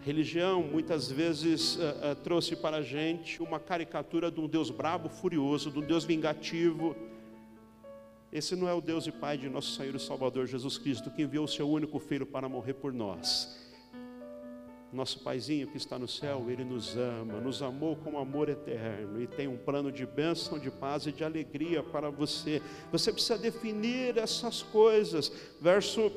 Religião 0.00 0.60
muitas 0.60 1.08
vezes 1.08 1.76
uh, 1.76 1.78
uh, 1.78 2.14
trouxe 2.16 2.56
para 2.56 2.78
a 2.78 2.82
gente 2.82 3.40
uma 3.40 3.60
caricatura 3.60 4.28
de 4.28 4.40
um 4.40 4.48
Deus 4.48 4.70
brabo, 4.70 5.08
furioso, 5.08 5.70
de 5.70 5.78
um 5.78 5.82
Deus 5.82 6.02
vingativo. 6.02 6.96
Esse 8.32 8.56
não 8.56 8.68
é 8.68 8.74
o 8.74 8.80
Deus 8.80 9.06
e 9.06 9.12
Pai 9.12 9.38
de 9.38 9.48
nosso 9.48 9.76
Senhor 9.76 9.94
e 9.94 10.00
Salvador 10.00 10.48
Jesus 10.48 10.78
Cristo, 10.78 11.12
que 11.12 11.22
enviou 11.22 11.44
o 11.44 11.48
seu 11.48 11.70
único 11.70 12.00
filho 12.00 12.26
para 12.26 12.48
morrer 12.48 12.74
por 12.74 12.92
nós. 12.92 13.67
Nosso 14.92 15.20
Paizinho 15.20 15.66
que 15.68 15.76
está 15.76 15.98
no 15.98 16.08
céu, 16.08 16.46
Ele 16.48 16.64
nos 16.64 16.96
ama, 16.96 17.40
nos 17.40 17.62
amou 17.62 17.94
com 17.96 18.18
amor 18.18 18.48
eterno 18.48 19.20
e 19.20 19.26
tem 19.26 19.46
um 19.46 19.56
plano 19.56 19.92
de 19.92 20.06
bênção, 20.06 20.58
de 20.58 20.70
paz 20.70 21.06
e 21.06 21.12
de 21.12 21.22
alegria 21.22 21.82
para 21.82 22.08
você. 22.10 22.62
Você 22.90 23.12
precisa 23.12 23.36
definir 23.36 24.16
essas 24.16 24.62
coisas. 24.62 25.30
Verso 25.60 26.10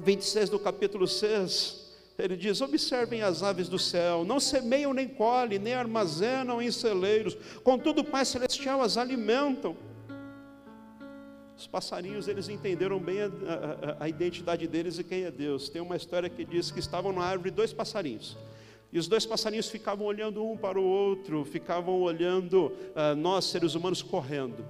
26 0.00 0.50
do 0.50 0.58
capítulo 0.60 1.08
6. 1.08 1.84
Ele 2.16 2.36
diz: 2.36 2.60
Observem 2.60 3.22
as 3.22 3.42
aves 3.42 3.68
do 3.68 3.78
céu, 3.78 4.24
não 4.24 4.38
semeiam 4.38 4.94
nem 4.94 5.08
colhem, 5.08 5.58
nem 5.58 5.74
armazenam 5.74 6.62
em 6.62 6.70
celeiros, 6.70 7.36
contudo 7.64 8.02
o 8.02 8.04
Pai 8.04 8.24
Celestial 8.24 8.80
as 8.80 8.96
alimentam. 8.96 9.76
Os 11.56 11.66
passarinhos, 11.66 12.26
eles 12.26 12.48
entenderam 12.48 12.98
bem 12.98 13.22
a, 13.22 13.26
a, 13.26 14.04
a, 14.04 14.08
identidade 14.08 14.66
deles 14.66 14.98
e 14.98 15.04
quem 15.04 15.22
é 15.24 15.30
Deus. 15.30 15.68
Tem 15.68 15.80
uma 15.80 15.96
história 15.96 16.28
que 16.28 16.44
diz 16.44 16.70
que 16.70 16.80
estavam 16.80 17.12
na 17.12 17.22
árvore 17.22 17.50
dois 17.50 17.72
passarinhos. 17.72 18.36
E 18.92 18.98
os 18.98 19.06
dois 19.06 19.24
passarinhos 19.24 19.68
ficavam 19.68 20.06
olhando 20.06 20.44
um 20.44 20.56
para 20.56 20.78
o 20.78 20.84
outro, 20.84 21.44
ficavam 21.44 22.00
olhando 22.00 22.66
uh, 22.66 23.14
nós, 23.16 23.44
seres 23.46 23.74
humanos, 23.74 24.02
correndo. 24.02 24.64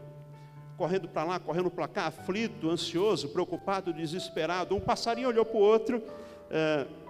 Correndo 0.76 1.08
para 1.08 1.24
lá, 1.24 1.38
correndo 1.38 1.70
para 1.70 1.88
cá, 1.88 2.06
aflito, 2.06 2.70
ansioso, 2.70 3.28
preocupado, 3.28 3.92
desesperado. 3.92 4.74
Um 4.74 4.80
passarinho 4.80 5.28
olhou 5.28 5.44
para 5.44 5.56
o 5.56 5.60
outro. 5.60 5.98
Uh, 5.98 7.03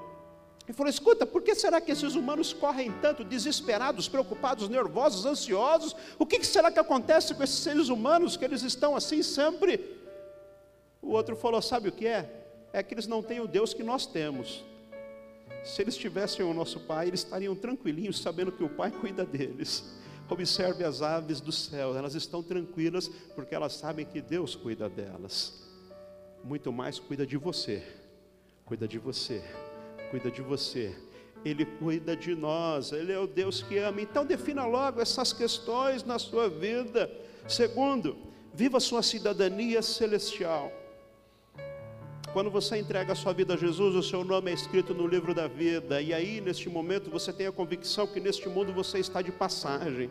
e 0.67 0.73
falou: 0.73 0.91
escuta, 0.91 1.27
por 1.27 1.43
que 1.43 1.55
será 1.55 1.81
que 1.81 1.93
esses 1.93 2.15
humanos 2.15 2.53
correm 2.53 2.91
tanto, 3.03 3.23
desesperados, 3.23 4.09
preocupados, 4.09 4.69
nervosos, 4.69 5.27
ansiosos? 5.27 5.95
O 6.19 6.25
que 6.25 6.43
será 6.45 6.71
que 6.71 6.79
acontece 6.79 7.35
com 7.35 7.43
esses 7.43 7.59
seres 7.59 7.89
humanos 7.89 8.37
que 8.37 8.45
eles 8.45 8.63
estão 8.63 8.97
assim 8.97 9.23
sempre? 9.23 9.99
O 11.03 11.11
outro 11.11 11.37
falou: 11.37 11.61
sabe 11.61 11.89
o 11.89 11.93
que 11.93 12.07
é? 12.07 12.47
É 12.73 12.83
que 12.83 12.95
eles 12.95 13.07
não 13.07 13.23
têm 13.23 13.41
o 13.41 13.47
Deus 13.47 13.75
que 13.75 13.83
nós 13.83 14.07
temos. 14.07 14.65
Se 15.63 15.83
eles 15.83 15.97
tivessem 15.97 16.45
o 16.45 16.53
nosso 16.53 16.81
Pai, 16.81 17.09
eles 17.09 17.21
estariam 17.21 17.55
tranquilinhos, 17.55 18.21
sabendo 18.21 18.53
que 18.53 18.65
o 18.65 18.69
Pai 18.69 18.91
cuida 19.01 19.25
deles. 19.25 19.85
Observe 20.29 20.83
as 20.83 21.03
aves 21.03 21.39
do 21.39 21.53
céu, 21.53 21.95
elas 21.95 22.15
estão 22.15 22.43
tranquilas 22.43 23.09
porque 23.35 23.55
elas 23.55 23.75
sabem 23.75 24.07
que 24.07 24.23
Deus 24.23 24.57
cuida 24.57 24.89
delas. 24.89 25.63
Muito 26.43 26.73
mais 26.73 26.99
cuida 26.99 27.27
de 27.27 27.37
você, 27.37 27.83
cuida 28.65 28.89
de 28.89 28.99
você 28.99 29.45
cuida 30.11 30.31
de 30.31 30.43
você, 30.43 30.95
Ele 31.45 31.65
cuida 31.65 32.17
de 32.17 32.35
nós, 32.35 32.93
Ele 32.93 33.13
é 33.13 33.19
o 33.19 33.27
Deus 33.27 33.63
que 33.63 33.79
ama. 33.79 34.01
Então, 34.01 34.25
defina 34.25 34.65
logo 34.67 35.01
essas 35.01 35.33
questões 35.33 36.05
na 36.05 36.19
sua 36.19 36.49
vida. 36.49 37.11
Segundo, 37.49 38.17
viva 38.53 38.81
sua 38.81 39.03
cidadania 39.03 39.83
celestial. 39.83 40.73
Quando 42.33 42.51
você 42.51 42.77
entrega 42.79 43.13
a 43.13 43.15
sua 43.15 43.33
vida 43.33 43.55
a 43.55 43.57
Jesus, 43.57 43.95
o 43.95 44.03
seu 44.03 44.25
nome 44.25 44.51
é 44.51 44.55
escrito 44.55 44.93
no 44.93 45.07
livro 45.07 45.33
da 45.33 45.47
vida, 45.47 46.03
e 46.03 46.13
aí, 46.13 46.41
neste 46.41 46.69
momento, 46.69 47.09
você 47.09 47.33
tem 47.33 47.47
a 47.47 47.53
convicção 47.53 48.09
que 48.09 48.19
neste 48.19 48.49
mundo 48.49 48.73
você 48.73 48.99
está 48.99 49.23
de 49.23 49.31
passagem, 49.31 50.11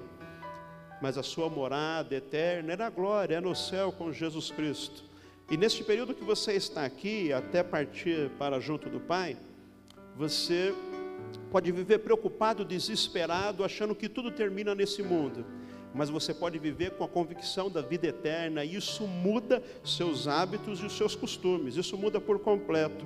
mas 1.01 1.17
a 1.17 1.23
sua 1.23 1.49
morada 1.49 2.15
eterna 2.15 2.71
é 2.71 2.77
na 2.77 2.89
glória, 2.89 3.35
é 3.35 3.41
no 3.41 3.53
céu 3.53 3.91
com 3.91 4.13
Jesus 4.13 4.51
Cristo. 4.51 5.03
E 5.51 5.57
neste 5.57 5.83
período 5.83 6.15
que 6.15 6.23
você 6.23 6.53
está 6.53 6.85
aqui, 6.85 7.33
até 7.33 7.61
partir 7.61 8.29
para 8.39 8.57
junto 8.57 8.89
do 8.89 9.01
Pai, 9.01 9.35
você 10.15 10.73
pode 11.51 11.71
viver 11.71 11.99
preocupado, 11.99 12.65
desesperado, 12.65 13.63
achando 13.63 13.95
que 13.95 14.09
tudo 14.09 14.31
termina 14.31 14.73
nesse 14.73 15.03
mundo. 15.03 15.45
Mas 15.93 16.09
você 16.09 16.33
pode 16.33 16.57
viver 16.57 16.91
com 16.91 17.03
a 17.03 17.07
convicção 17.07 17.69
da 17.69 17.81
vida 17.81 18.07
eterna, 18.07 18.65
e 18.65 18.75
isso 18.75 19.07
muda 19.07 19.61
seus 19.83 20.27
hábitos 20.27 20.79
e 20.79 20.85
os 20.85 20.97
seus 20.97 21.15
costumes, 21.15 21.75
isso 21.75 21.97
muda 21.97 22.19
por 22.19 22.39
completo. 22.39 23.05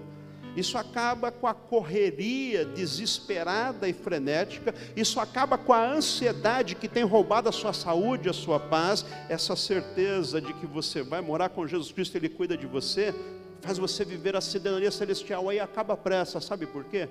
Isso 0.58 0.76
acaba 0.76 1.30
com 1.30 1.46
a 1.46 1.54
correria 1.54 2.66
desesperada 2.66 3.88
e 3.88 3.94
frenética, 3.94 4.74
isso 4.96 5.20
acaba 5.20 5.56
com 5.56 5.72
a 5.72 5.94
ansiedade 5.94 6.74
que 6.74 6.88
tem 6.88 7.04
roubado 7.04 7.48
a 7.48 7.52
sua 7.52 7.74
saúde, 7.74 8.28
a 8.28 8.34
sua 8.34 8.60
paz, 8.60 9.06
essa 9.30 9.56
certeza 9.56 10.42
de 10.42 10.54
que 10.54 10.66
você 10.66 11.04
vai 11.04 11.22
morar 11.22 11.50
com 11.50 11.68
Jesus 11.68 11.92
Cristo, 11.92 12.16
Ele 12.16 12.28
cuida 12.28 12.58
de 12.58 12.66
você, 12.66 13.14
faz 13.62 13.78
você 13.78 14.06
viver 14.06 14.36
a 14.36 14.42
cidadania 14.42 14.92
celestial, 14.92 15.50
aí 15.50 15.60
acaba 15.60 15.94
a 15.94 15.98
pressa, 15.98 16.40
sabe 16.40 16.66
por 16.66 16.84
quê? 16.86 17.10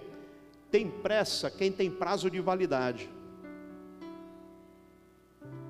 Tem 0.70 0.90
pressa 0.90 1.50
quem 1.50 1.70
tem 1.70 1.90
prazo 1.90 2.30
de 2.30 2.40
validade. 2.40 3.08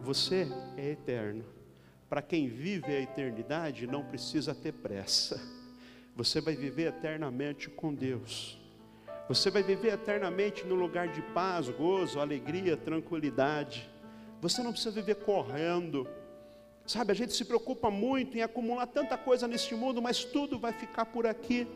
Você 0.02 0.48
é 0.76 0.90
eterno. 0.90 1.44
Para 2.08 2.22
quem 2.22 2.48
vive 2.48 2.94
a 2.94 3.00
eternidade, 3.00 3.86
não 3.86 4.04
precisa 4.04 4.54
ter 4.54 4.72
pressa. 4.72 5.40
Você 6.14 6.40
vai 6.40 6.54
viver 6.54 6.88
eternamente 6.88 7.68
com 7.68 7.92
Deus. 7.92 8.58
Você 9.28 9.50
vai 9.50 9.62
viver 9.62 9.92
eternamente 9.92 10.64
no 10.64 10.76
lugar 10.76 11.08
de 11.08 11.20
paz, 11.20 11.68
gozo, 11.68 12.20
alegria, 12.20 12.76
tranquilidade. 12.76 13.90
Você 14.40 14.62
não 14.62 14.70
precisa 14.70 14.92
viver 14.92 15.16
correndo 15.16 16.08
Sabe, 16.86 17.10
a 17.10 17.14
gente 17.14 17.34
se 17.34 17.44
preocupa 17.44 17.90
muito 17.90 18.38
em 18.38 18.42
acumular 18.42 18.86
tanta 18.86 19.18
coisa 19.18 19.48
neste 19.48 19.74
mundo, 19.74 20.00
mas 20.00 20.24
tudo 20.24 20.58
vai 20.58 20.72
ficar 20.72 21.06
por 21.06 21.26
aqui. 21.26 21.66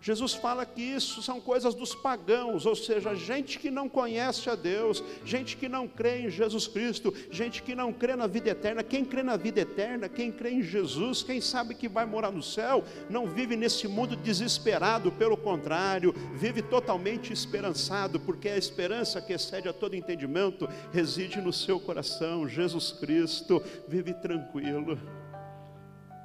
Jesus 0.00 0.34
fala 0.34 0.64
que 0.64 0.82
isso 0.82 1.20
são 1.22 1.40
coisas 1.40 1.74
dos 1.74 1.94
pagãos, 1.94 2.64
ou 2.64 2.76
seja, 2.76 3.14
gente 3.14 3.58
que 3.58 3.70
não 3.70 3.88
conhece 3.88 4.48
a 4.48 4.54
Deus, 4.54 5.02
gente 5.24 5.56
que 5.56 5.68
não 5.68 5.88
crê 5.88 6.20
em 6.20 6.30
Jesus 6.30 6.68
Cristo, 6.68 7.12
gente 7.30 7.62
que 7.62 7.74
não 7.74 7.92
crê 7.92 8.14
na 8.14 8.26
vida 8.26 8.50
eterna. 8.50 8.84
Quem 8.84 9.04
crê 9.04 9.22
na 9.22 9.36
vida 9.36 9.60
eterna, 9.60 10.08
quem 10.08 10.30
crê 10.30 10.50
em 10.50 10.62
Jesus, 10.62 11.22
quem 11.22 11.40
sabe 11.40 11.74
que 11.74 11.88
vai 11.88 12.06
morar 12.06 12.30
no 12.30 12.42
céu, 12.42 12.84
não 13.10 13.26
vive 13.26 13.56
nesse 13.56 13.88
mundo 13.88 14.14
desesperado, 14.14 15.10
pelo 15.10 15.36
contrário, 15.36 16.14
vive 16.34 16.62
totalmente 16.62 17.32
esperançado, 17.32 18.20
porque 18.20 18.48
a 18.48 18.56
esperança 18.56 19.20
que 19.20 19.32
excede 19.32 19.68
a 19.68 19.72
todo 19.72 19.96
entendimento 19.96 20.68
reside 20.92 21.40
no 21.40 21.52
seu 21.52 21.80
coração. 21.80 22.48
Jesus 22.48 22.92
Cristo 22.92 23.62
vive 23.88 24.14
tranquilo. 24.14 24.98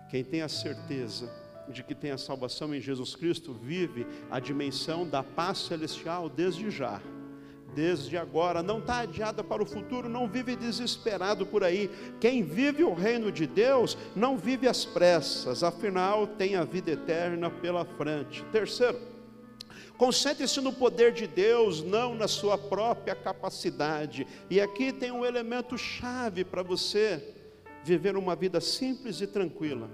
Quem 0.09 0.23
tem 0.23 0.41
a 0.41 0.49
certeza 0.49 1.40
de 1.69 1.83
que 1.83 1.95
tem 1.95 2.11
a 2.11 2.17
salvação 2.17 2.73
em 2.73 2.81
Jesus 2.81 3.15
Cristo 3.15 3.53
vive 3.53 4.05
a 4.29 4.39
dimensão 4.39 5.07
da 5.07 5.23
paz 5.23 5.59
celestial 5.59 6.29
desde 6.29 6.69
já. 6.69 7.01
desde 7.73 8.17
agora, 8.17 8.61
não 8.61 8.79
está 8.79 8.99
adiada 8.99 9.43
para 9.43 9.63
o 9.63 9.65
futuro, 9.65 10.09
não 10.09 10.27
vive 10.27 10.55
desesperado 10.55 11.45
por 11.45 11.63
aí. 11.63 11.89
Quem 12.19 12.43
vive 12.43 12.83
o 12.83 12.93
reino 12.93 13.31
de 13.31 13.47
Deus 13.47 13.97
não 14.15 14.37
vive 14.37 14.67
às 14.67 14.83
pressas, 14.83 15.63
afinal 15.63 16.27
tem 16.27 16.55
a 16.55 16.63
vida 16.63 16.91
eterna 16.91 17.49
pela 17.49 17.85
frente. 17.85 18.43
Terceiro, 18.51 18.99
concentre-se 19.97 20.59
no 20.59 20.73
poder 20.73 21.13
de 21.13 21.27
Deus, 21.27 21.81
não 21.81 22.13
na 22.13 22.27
sua 22.27 22.57
própria 22.57 23.15
capacidade. 23.15 24.27
E 24.49 24.59
aqui 24.59 24.91
tem 24.91 25.11
um 25.11 25.25
elemento 25.25 25.77
chave 25.77 26.43
para 26.43 26.63
você 26.63 27.35
viver 27.83 28.15
uma 28.17 28.35
vida 28.35 28.59
simples 28.59 29.21
e 29.21 29.27
tranquila. 29.27 29.89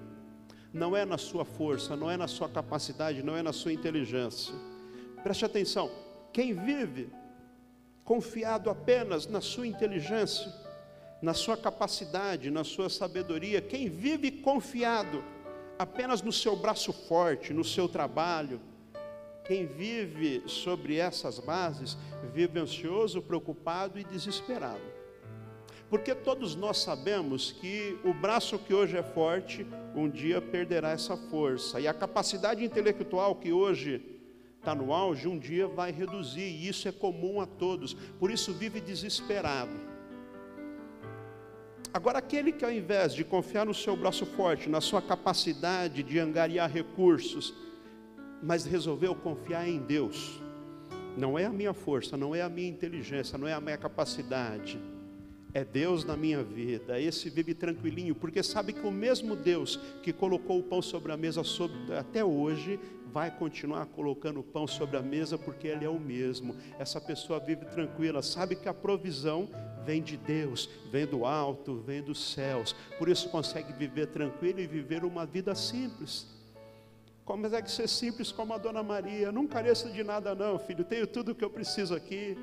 Não 0.74 0.96
é 0.96 1.06
na 1.06 1.18
sua 1.18 1.46
força, 1.46 1.96
não 1.96 2.10
é 2.10 2.18
na 2.18 2.28
sua 2.28 2.50
capacidade, 2.50 3.24
não 3.24 3.36
é 3.36 3.42
na 3.42 3.54
sua 3.54 3.74
inteligência. 3.74 4.54
Preste 5.24 5.46
atenção, 5.46 5.90
quem 6.32 6.54
vive 6.54 7.10
confiado 8.04 8.70
apenas 8.70 9.28
na 9.28 9.42
sua 9.42 9.68
inteligência, 9.68 10.54
na 11.22 11.34
sua 11.34 11.58
capacidade, 11.58 12.52
na 12.52 12.64
sua 12.64 12.90
sabedoria, 12.90 13.60
quem 13.62 13.90
vive 13.90 14.32
confiado 14.32 15.24
apenas 15.78 16.22
no 16.22 16.32
seu 16.32 16.56
braço 16.56 16.94
forte, 16.94 17.54
no 17.54 17.64
seu 17.64 17.88
trabalho, 17.88 18.62
quem 19.46 19.66
vive 19.66 20.44
sobre 20.46 20.98
essas 20.98 21.40
bases, 21.40 21.98
vive 22.34 22.60
ansioso, 22.60 23.22
preocupado 23.22 23.98
e 23.98 24.04
desesperado. 24.04 24.97
Porque 25.90 26.14
todos 26.14 26.56
nós 26.56 26.80
sabemos 26.80 27.52
que 27.52 27.98
o 28.04 28.14
braço 28.14 28.60
que 28.60 28.74
hoje 28.74 28.98
é 28.98 29.04
forte, 29.04 29.66
um 29.96 30.10
dia 30.10 30.42
perderá 30.42 30.92
essa 30.92 31.16
força, 31.16 31.80
e 31.80 31.88
a 31.88 31.94
capacidade 31.94 32.64
intelectual 32.64 33.36
que 33.36 33.54
hoje 33.54 34.02
está 34.60 34.76
no 34.76 34.92
auge, 34.92 35.30
um 35.30 35.40
dia 35.40 35.66
vai 35.66 35.92
reduzir, 35.92 36.42
e 36.42 36.68
isso 36.68 36.90
é 36.90 36.92
comum 36.92 37.40
a 37.40 37.46
todos, 37.46 37.94
por 38.20 38.30
isso 38.30 38.54
vive 38.54 38.82
desesperado. 38.82 39.72
Agora, 41.94 42.20
aquele 42.20 42.52
que 42.52 42.66
ao 42.66 42.72
invés 42.72 43.14
de 43.14 43.24
confiar 43.24 43.66
no 43.66 43.74
seu 43.74 43.96
braço 43.96 44.26
forte, 44.26 44.70
na 44.70 44.82
sua 44.82 45.02
capacidade 45.02 46.04
de 46.04 46.20
angariar 46.20 46.70
recursos, 46.70 47.54
mas 48.44 48.66
resolveu 48.66 49.16
confiar 49.16 49.68
em 49.68 49.80
Deus, 49.80 50.42
não 51.18 51.40
é 51.40 51.46
a 51.46 51.50
minha 51.50 51.74
força, 51.74 52.18
não 52.18 52.36
é 52.36 52.42
a 52.42 52.50
minha 52.50 52.70
inteligência, 52.70 53.38
não 53.38 53.48
é 53.48 53.54
a 53.54 53.62
minha 53.62 53.78
capacidade, 53.78 54.78
é 55.58 55.66
Deus 55.66 56.06
na 56.06 56.16
minha 56.16 56.44
vida. 56.44 57.00
Esse 57.00 57.32
vive 57.32 57.56
tranquilinho, 57.56 58.14
porque 58.14 58.44
sabe 58.44 58.74
que 58.74 58.86
o 58.86 58.92
mesmo 58.92 59.36
Deus 59.36 59.78
que 60.04 60.14
colocou 60.14 60.60
o 60.60 60.64
pão 60.64 60.84
sobre 60.84 61.12
a 61.12 61.18
mesa 61.18 61.44
sobre, 61.44 61.76
até 61.96 62.24
hoje, 62.24 62.80
vai 63.12 63.32
continuar 63.32 63.88
colocando 63.88 64.42
o 64.42 64.44
pão 64.44 64.68
sobre 64.68 64.98
a 64.98 65.02
mesa, 65.02 65.36
porque 65.36 65.68
Ele 65.68 65.84
é 65.84 65.90
o 65.90 66.00
mesmo. 66.00 66.56
Essa 66.78 67.02
pessoa 67.02 67.40
vive 67.40 67.66
tranquila, 67.66 68.22
sabe 68.22 68.56
que 68.56 68.70
a 68.70 68.74
provisão 68.74 69.50
vem 69.84 70.00
de 70.00 70.16
Deus, 70.16 70.70
vem 70.92 71.08
do 71.08 71.26
alto, 71.26 71.78
vem 71.78 72.04
dos 72.04 72.34
céus. 72.34 72.76
Por 73.00 73.10
isso 73.10 73.28
consegue 73.30 73.74
viver 73.74 74.08
tranquilo 74.08 74.60
e 74.60 74.68
viver 74.68 75.04
uma 75.04 75.26
vida 75.26 75.56
simples. 75.56 76.28
Como 77.26 77.46
é 77.48 77.62
que 77.62 77.72
ser 77.72 77.90
simples 77.90 78.32
como 78.32 78.54
a 78.54 78.58
Dona 78.58 78.84
Maria? 78.84 79.32
Não 79.34 79.48
careço 79.48 79.92
de 79.92 80.04
nada, 80.04 80.36
não, 80.36 80.60
filho. 80.60 80.86
Tenho 80.86 81.08
tudo 81.08 81.32
o 81.32 81.36
que 81.36 81.44
eu 81.44 81.50
preciso 81.50 81.96
aqui. 81.96 82.38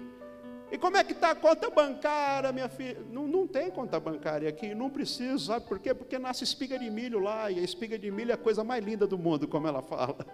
E 0.74 0.76
como 0.76 0.96
é 0.96 1.04
que 1.04 1.12
está 1.12 1.30
a 1.30 1.34
conta 1.36 1.70
bancária, 1.70 2.50
minha 2.50 2.68
filha? 2.68 3.00
Não, 3.08 3.28
não 3.28 3.46
tem 3.46 3.70
conta 3.70 4.00
bancária 4.00 4.48
aqui, 4.48 4.74
não 4.74 4.90
preciso, 4.90 5.46
sabe 5.46 5.68
por 5.68 5.78
quê? 5.78 5.94
Porque 5.94 6.18
nasce 6.18 6.42
espiga 6.42 6.76
de 6.76 6.90
milho 6.90 7.20
lá, 7.20 7.48
e 7.48 7.60
a 7.60 7.62
espiga 7.62 7.96
de 7.96 8.10
milho 8.10 8.32
é 8.32 8.34
a 8.34 8.36
coisa 8.36 8.64
mais 8.64 8.84
linda 8.84 9.06
do 9.06 9.16
mundo, 9.16 9.46
como 9.46 9.68
ela 9.68 9.80
fala. 9.82 10.26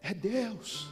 É 0.00 0.14
Deus. 0.14 0.86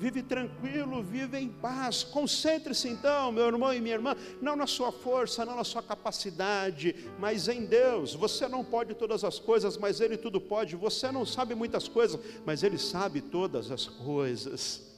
Vive 0.00 0.20
tranquilo, 0.20 1.00
vive 1.00 1.38
em 1.38 1.48
paz. 1.48 2.02
Concentre-se 2.02 2.88
então, 2.88 3.30
meu 3.30 3.46
irmão 3.46 3.72
e 3.72 3.80
minha 3.80 3.94
irmã, 3.94 4.16
não 4.42 4.56
na 4.56 4.66
sua 4.66 4.90
força, 4.90 5.44
não 5.44 5.54
na 5.54 5.62
sua 5.62 5.80
capacidade, 5.80 7.08
mas 7.20 7.46
em 7.46 7.66
Deus. 7.66 8.14
Você 8.16 8.48
não 8.48 8.64
pode 8.64 8.94
todas 8.94 9.22
as 9.22 9.38
coisas, 9.38 9.76
mas 9.76 10.00
Ele 10.00 10.16
tudo 10.16 10.40
pode. 10.40 10.74
Você 10.74 11.12
não 11.12 11.24
sabe 11.24 11.54
muitas 11.54 11.86
coisas, 11.86 12.18
mas 12.44 12.64
Ele 12.64 12.78
sabe 12.78 13.20
todas 13.20 13.70
as 13.70 13.86
coisas. 13.86 14.93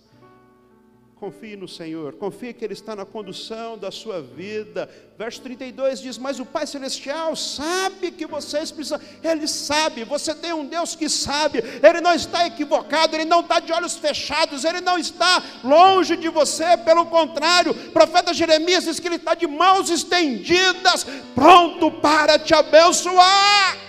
Confie 1.19 1.57
no 1.57 1.67
Senhor, 1.67 2.13
confie 2.17 2.53
que 2.53 2.63
Ele 2.63 2.75
está 2.75 2.95
na 2.95 3.07
condução 3.07 3.79
da 3.79 3.91
sua 3.91 4.21
vida. 4.21 4.87
Verso 5.17 5.41
32 5.41 6.03
diz: 6.03 6.19
Mas 6.19 6.39
o 6.39 6.45
Pai 6.45 6.67
Celestial 6.67 7.35
sabe 7.35 8.11
que 8.11 8.27
vocês 8.27 8.71
precisam, 8.71 9.01
Ele 9.25 9.49
sabe, 9.49 10.05
você 10.05 10.35
tem 10.35 10.53
um 10.53 10.67
Deus 10.67 10.95
que 10.95 11.09
sabe, 11.09 11.65
Ele 11.83 12.03
não 12.03 12.13
está 12.13 12.47
equivocado, 12.47 13.17
Ele 13.17 13.25
não 13.25 13.41
está 13.41 13.61
de 13.61 13.73
olhos 13.73 13.97
fechados, 13.97 14.63
Ele 14.63 14.83
não 14.83 14.99
está 14.99 15.43
longe 15.65 16.19
de 16.19 16.29
você, 16.29 16.77
pelo 16.77 17.07
contrário, 17.07 17.73
o 17.73 17.93
profeta 17.93 18.35
Jeremias 18.35 18.85
diz 18.85 19.01
que 19.01 19.09
Ele 19.09 19.17
está 19.17 19.35
de 19.35 19.47
mãos 19.47 19.89
estendidas, 19.89 21.07
pronto 21.35 21.91
para 21.93 22.39
te 22.39 22.53
abençoar. 22.53 23.86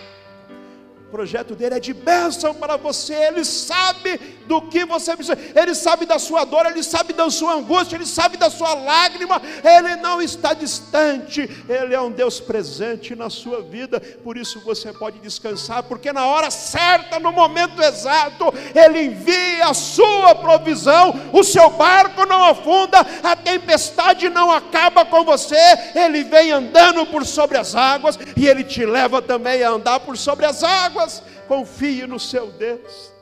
Projeto 1.17 1.55
dele 1.55 1.73
é 1.73 1.79
de 1.79 1.95
bênção 1.95 2.53
para 2.53 2.77
você. 2.77 3.11
Ele 3.15 3.43
sabe 3.43 4.19
do 4.45 4.61
que 4.61 4.85
você 4.85 5.15
precisa. 5.15 5.35
Ele 5.55 5.73
sabe 5.73 6.05
da 6.05 6.19
sua 6.19 6.45
dor, 6.45 6.67
ele 6.67 6.83
sabe 6.83 7.11
da 7.11 7.27
sua 7.31 7.55
angústia, 7.55 7.95
ele 7.95 8.05
sabe 8.05 8.37
da 8.37 8.51
sua 8.51 8.75
lágrima. 8.75 9.41
Ele 9.63 9.95
não 9.95 10.21
está 10.21 10.53
distante. 10.53 11.49
Ele 11.67 11.95
é 11.95 11.99
um 11.99 12.11
Deus 12.11 12.39
presente 12.39 13.15
na 13.15 13.31
sua 13.31 13.63
vida. 13.63 13.99
Por 13.99 14.37
isso 14.37 14.61
você 14.63 14.93
pode 14.93 15.17
descansar, 15.17 15.81
porque 15.81 16.13
na 16.13 16.27
hora 16.27 16.51
certa, 16.51 17.19
no 17.19 17.31
momento 17.31 17.81
exato, 17.81 18.53
ele 18.75 19.05
envia 19.05 19.69
a 19.69 19.73
sua 19.73 20.35
provisão. 20.35 21.19
O 21.33 21.43
seu 21.43 21.71
barco 21.71 22.27
não 22.27 22.43
afunda, 22.43 22.99
a 23.23 23.35
tempestade 23.35 24.29
não 24.29 24.51
acaba 24.51 25.03
com 25.03 25.23
você. 25.23 25.57
Ele 25.95 26.23
vem 26.23 26.51
andando 26.51 27.07
por 27.07 27.25
sobre 27.25 27.57
as 27.57 27.73
águas 27.73 28.19
e 28.35 28.47
ele 28.47 28.63
te 28.63 28.85
leva 28.85 29.19
também 29.19 29.63
a 29.63 29.71
andar 29.71 29.99
por 30.01 30.15
sobre 30.15 30.45
as 30.45 30.63
águas 30.63 31.06
águas, 31.07 31.23
confie 31.47 32.05
no 32.05 32.19
seu 32.19 32.51
Deus. 32.51 33.13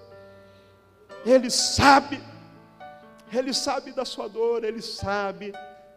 Ele 1.26 1.50
sabe, 1.50 2.20
Ele 3.32 3.54
sabe 3.54 3.92
da 3.92 4.06
sua 4.06 4.28
dor, 4.28 4.64
Ele 4.64 4.82
sabe, 4.82 5.54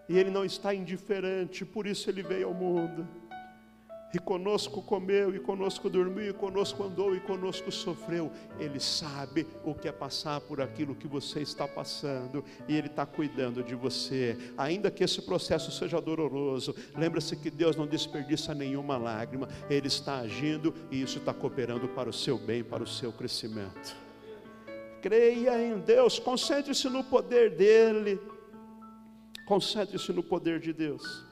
e 0.08 0.18
Ele 0.18 0.30
não 0.30 0.44
está 0.44 0.74
indiferente, 0.74 1.64
por 1.64 1.86
isso 1.86 2.08
Ele 2.08 2.22
veio 2.22 2.48
ao 2.48 2.54
mundo. 2.54 3.06
E 4.14 4.18
conosco 4.18 4.80
comeu, 4.80 5.34
e 5.34 5.38
conosco 5.38 5.90
dormiu, 5.90 6.30
e 6.30 6.32
conosco 6.32 6.82
andou, 6.82 7.14
e 7.14 7.20
conosco 7.20 7.70
sofreu. 7.70 8.32
Ele 8.58 8.80
sabe 8.80 9.46
o 9.62 9.74
que 9.74 9.86
é 9.86 9.92
passar 9.92 10.40
por 10.40 10.62
aquilo 10.62 10.94
que 10.94 11.06
você 11.06 11.40
está 11.40 11.68
passando, 11.68 12.42
e 12.66 12.74
Ele 12.74 12.86
está 12.86 13.04
cuidando 13.04 13.62
de 13.62 13.74
você. 13.74 14.38
Ainda 14.56 14.90
que 14.90 15.04
esse 15.04 15.20
processo 15.20 15.70
seja 15.70 16.00
doloroso, 16.00 16.74
lembre-se 16.96 17.36
que 17.36 17.50
Deus 17.50 17.76
não 17.76 17.86
desperdiça 17.86 18.54
nenhuma 18.54 18.96
lágrima, 18.96 19.46
Ele 19.68 19.88
está 19.88 20.20
agindo, 20.20 20.72
e 20.90 21.02
isso 21.02 21.18
está 21.18 21.34
cooperando 21.34 21.86
para 21.88 22.08
o 22.08 22.12
seu 22.12 22.38
bem, 22.38 22.64
para 22.64 22.82
o 22.82 22.86
seu 22.86 23.12
crescimento. 23.12 23.94
Creia 25.02 25.62
em 25.62 25.78
Deus, 25.78 26.18
concentre-se 26.18 26.88
no 26.88 27.04
poder 27.04 27.50
dEle, 27.56 28.18
concentre-se 29.46 30.12
no 30.14 30.22
poder 30.22 30.60
de 30.60 30.72
Deus. 30.72 31.27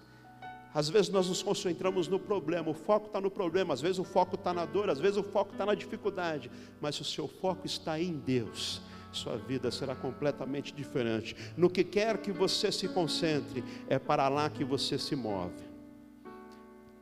Às 0.76 0.90
vezes 0.90 1.08
nós 1.08 1.26
nos 1.26 1.42
concentramos 1.42 2.06
no 2.06 2.20
problema, 2.20 2.68
o 2.68 2.74
foco 2.74 3.06
está 3.06 3.18
no 3.18 3.30
problema, 3.30 3.72
às 3.72 3.80
vezes 3.80 3.98
o 3.98 4.04
foco 4.04 4.34
está 4.34 4.52
na 4.52 4.66
dor, 4.66 4.90
às 4.90 5.00
vezes 5.00 5.16
o 5.16 5.22
foco 5.22 5.52
está 5.52 5.64
na 5.64 5.74
dificuldade, 5.74 6.50
mas 6.82 6.96
se 6.96 7.00
o 7.00 7.04
seu 7.06 7.26
foco 7.26 7.64
está 7.64 7.98
em 7.98 8.12
Deus, 8.12 8.82
sua 9.10 9.38
vida 9.38 9.70
será 9.70 9.96
completamente 9.96 10.74
diferente. 10.74 11.34
No 11.56 11.70
que 11.70 11.82
quer 11.82 12.18
que 12.18 12.30
você 12.30 12.70
se 12.70 12.88
concentre, 12.88 13.64
é 13.88 13.98
para 13.98 14.28
lá 14.28 14.50
que 14.50 14.64
você 14.64 14.98
se 14.98 15.16
move. 15.16 15.64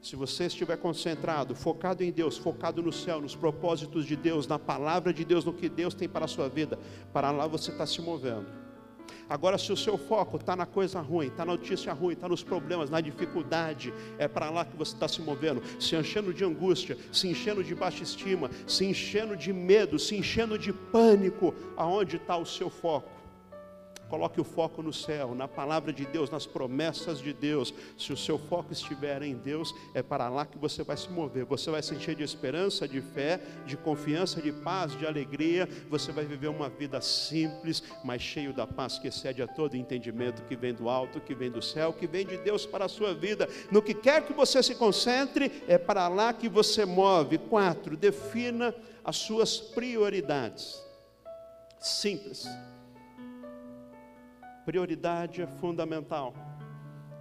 Se 0.01 0.15
você 0.15 0.45
estiver 0.45 0.77
concentrado, 0.77 1.53
focado 1.57 2.05
em 2.05 2.13
Deus, 2.13 2.39
focado 2.39 2.81
no 2.81 2.93
céu, 2.93 3.21
nos 3.21 3.35
propósitos 3.35 4.07
de 4.07 4.15
Deus, 4.15 4.47
na 4.47 4.57
palavra 4.57 5.13
de 5.13 5.25
Deus, 5.25 5.45
no 5.45 5.53
que 5.53 5.69
Deus 5.69 5.95
tem 5.95 6.09
para 6.09 6.27
a 6.27 6.29
sua 6.29 6.49
vida, 6.49 6.79
para 7.13 7.33
lá 7.33 7.49
você 7.49 7.73
está 7.73 7.85
se 7.85 8.01
movendo. 8.01 8.64
Agora, 9.29 9.57
se 9.57 9.73
o 9.73 9.77
seu 9.77 9.97
foco 9.97 10.37
está 10.37 10.55
na 10.55 10.67
coisa 10.67 11.01
ruim, 11.01 11.29
está 11.29 11.45
na 11.45 11.53
notícia 11.53 11.93
ruim, 11.93 12.13
está 12.13 12.29
nos 12.29 12.43
problemas, 12.43 12.91
na 12.91 13.01
dificuldade, 13.01 13.93
é 14.19 14.29
para 14.29 14.51
lá 14.51 14.65
que 14.65 14.77
você 14.77 14.95
está 14.95 15.09
se 15.09 15.23
movendo, 15.23 15.63
se 15.81 15.97
enchendo 15.97 16.33
de 16.33 16.45
angústia, 16.45 16.97
se 17.13 17.29
enchendo 17.29 17.65
de 17.65 17.75
baixa 17.75 18.03
estima, 18.03 18.51
se 18.67 18.85
enchendo 18.85 19.37
de 19.37 19.53
medo, 19.53 19.99
se 19.99 20.17
enchendo 20.17 20.59
de 20.59 20.73
pânico, 20.73 21.55
aonde 21.77 22.17
está 22.17 22.37
o 22.37 22.45
seu 22.45 22.69
foco? 22.69 23.14
Coloque 24.15 24.41
o 24.41 24.45
foco 24.45 24.81
no 24.81 24.93
céu, 24.93 25.35
na 25.35 25.49
palavra 25.49 25.93
de 25.93 26.07
Deus, 26.07 26.31
nas 26.31 26.47
promessas 26.47 27.19
de 27.19 27.33
Deus. 27.33 27.75
Se 27.99 28.13
o 28.13 28.17
seu 28.17 28.39
foco 28.39 28.73
estiver 28.73 29.21
em 29.25 29.35
Deus, 29.35 29.75
é 29.93 30.05
para 30.05 30.29
lá 30.29 30.47
que 30.47 30.57
você 30.57 30.85
vai 30.85 30.97
se 30.97 31.11
mover. 31.11 31.45
Você 31.47 31.69
vai 31.69 31.83
se 31.83 31.97
encher 31.97 32.15
de 32.15 32.23
esperança, 32.23 32.87
de 32.87 33.01
fé, 33.01 33.41
de 33.67 33.77
confiança, 33.77 34.41
de 34.41 34.53
paz, 34.53 34.97
de 34.97 35.05
alegria. 35.05 35.69
Você 35.91 36.13
vai 36.13 36.25
viver 36.25 36.47
uma 36.47 36.69
vida 36.69 37.01
simples, 37.01 37.83
mas 38.05 38.23
cheio 38.23 38.53
da 38.53 38.69
paz 38.69 39.01
que 39.01 39.09
excede 39.09 39.43
a 39.43 39.49
todo 39.49 39.77
entendimento 39.77 40.45
que 40.45 40.55
vem 40.55 40.73
do 40.73 40.89
alto, 40.89 41.21
que 41.21 41.35
vem 41.35 41.51
do 41.51 41.61
céu, 41.61 41.93
que 41.93 42.07
vem 42.07 42.25
de 42.25 42.37
Deus 42.37 42.65
para 42.65 42.85
a 42.85 42.89
sua 42.89 43.13
vida. 43.13 43.49
No 43.73 43.83
que 43.83 43.95
quer 43.95 44.25
que 44.25 44.33
você 44.33 44.63
se 44.63 44.77
concentre, 44.77 45.65
é 45.67 45.77
para 45.77 46.07
lá 46.07 46.33
que 46.33 46.49
você 46.49 46.85
move. 46.85 47.37
Quatro, 47.37 47.97
defina 47.97 48.73
as 49.05 49.17
suas 49.17 49.59
prioridades. 49.59 50.81
Simples 51.81 52.47
Prioridade 54.65 55.43
é 55.43 55.47
fundamental. 55.47 56.35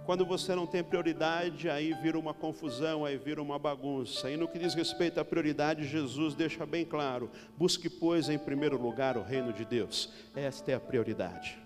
Quando 0.04 0.26
você 0.26 0.54
não 0.54 0.66
tem 0.66 0.84
prioridade, 0.84 1.70
aí 1.70 1.94
vira 1.94 2.18
uma 2.18 2.34
confusão, 2.34 3.04
aí 3.06 3.16
vira 3.16 3.40
uma 3.40 3.58
bagunça. 3.58 4.30
E 4.30 4.36
no 4.36 4.46
que 4.46 4.58
diz 4.58 4.74
respeito 4.74 5.18
à 5.18 5.24
prioridade, 5.24 5.86
Jesus 5.86 6.34
deixa 6.34 6.66
bem 6.66 6.84
claro: 6.84 7.30
busque, 7.56 7.88
pois, 7.88 8.28
em 8.28 8.38
primeiro 8.38 8.80
lugar 8.80 9.16
o 9.16 9.22
reino 9.22 9.52
de 9.52 9.64
Deus. 9.64 10.12
Esta 10.34 10.72
é 10.72 10.74
a 10.74 10.80
prioridade. 10.80 11.58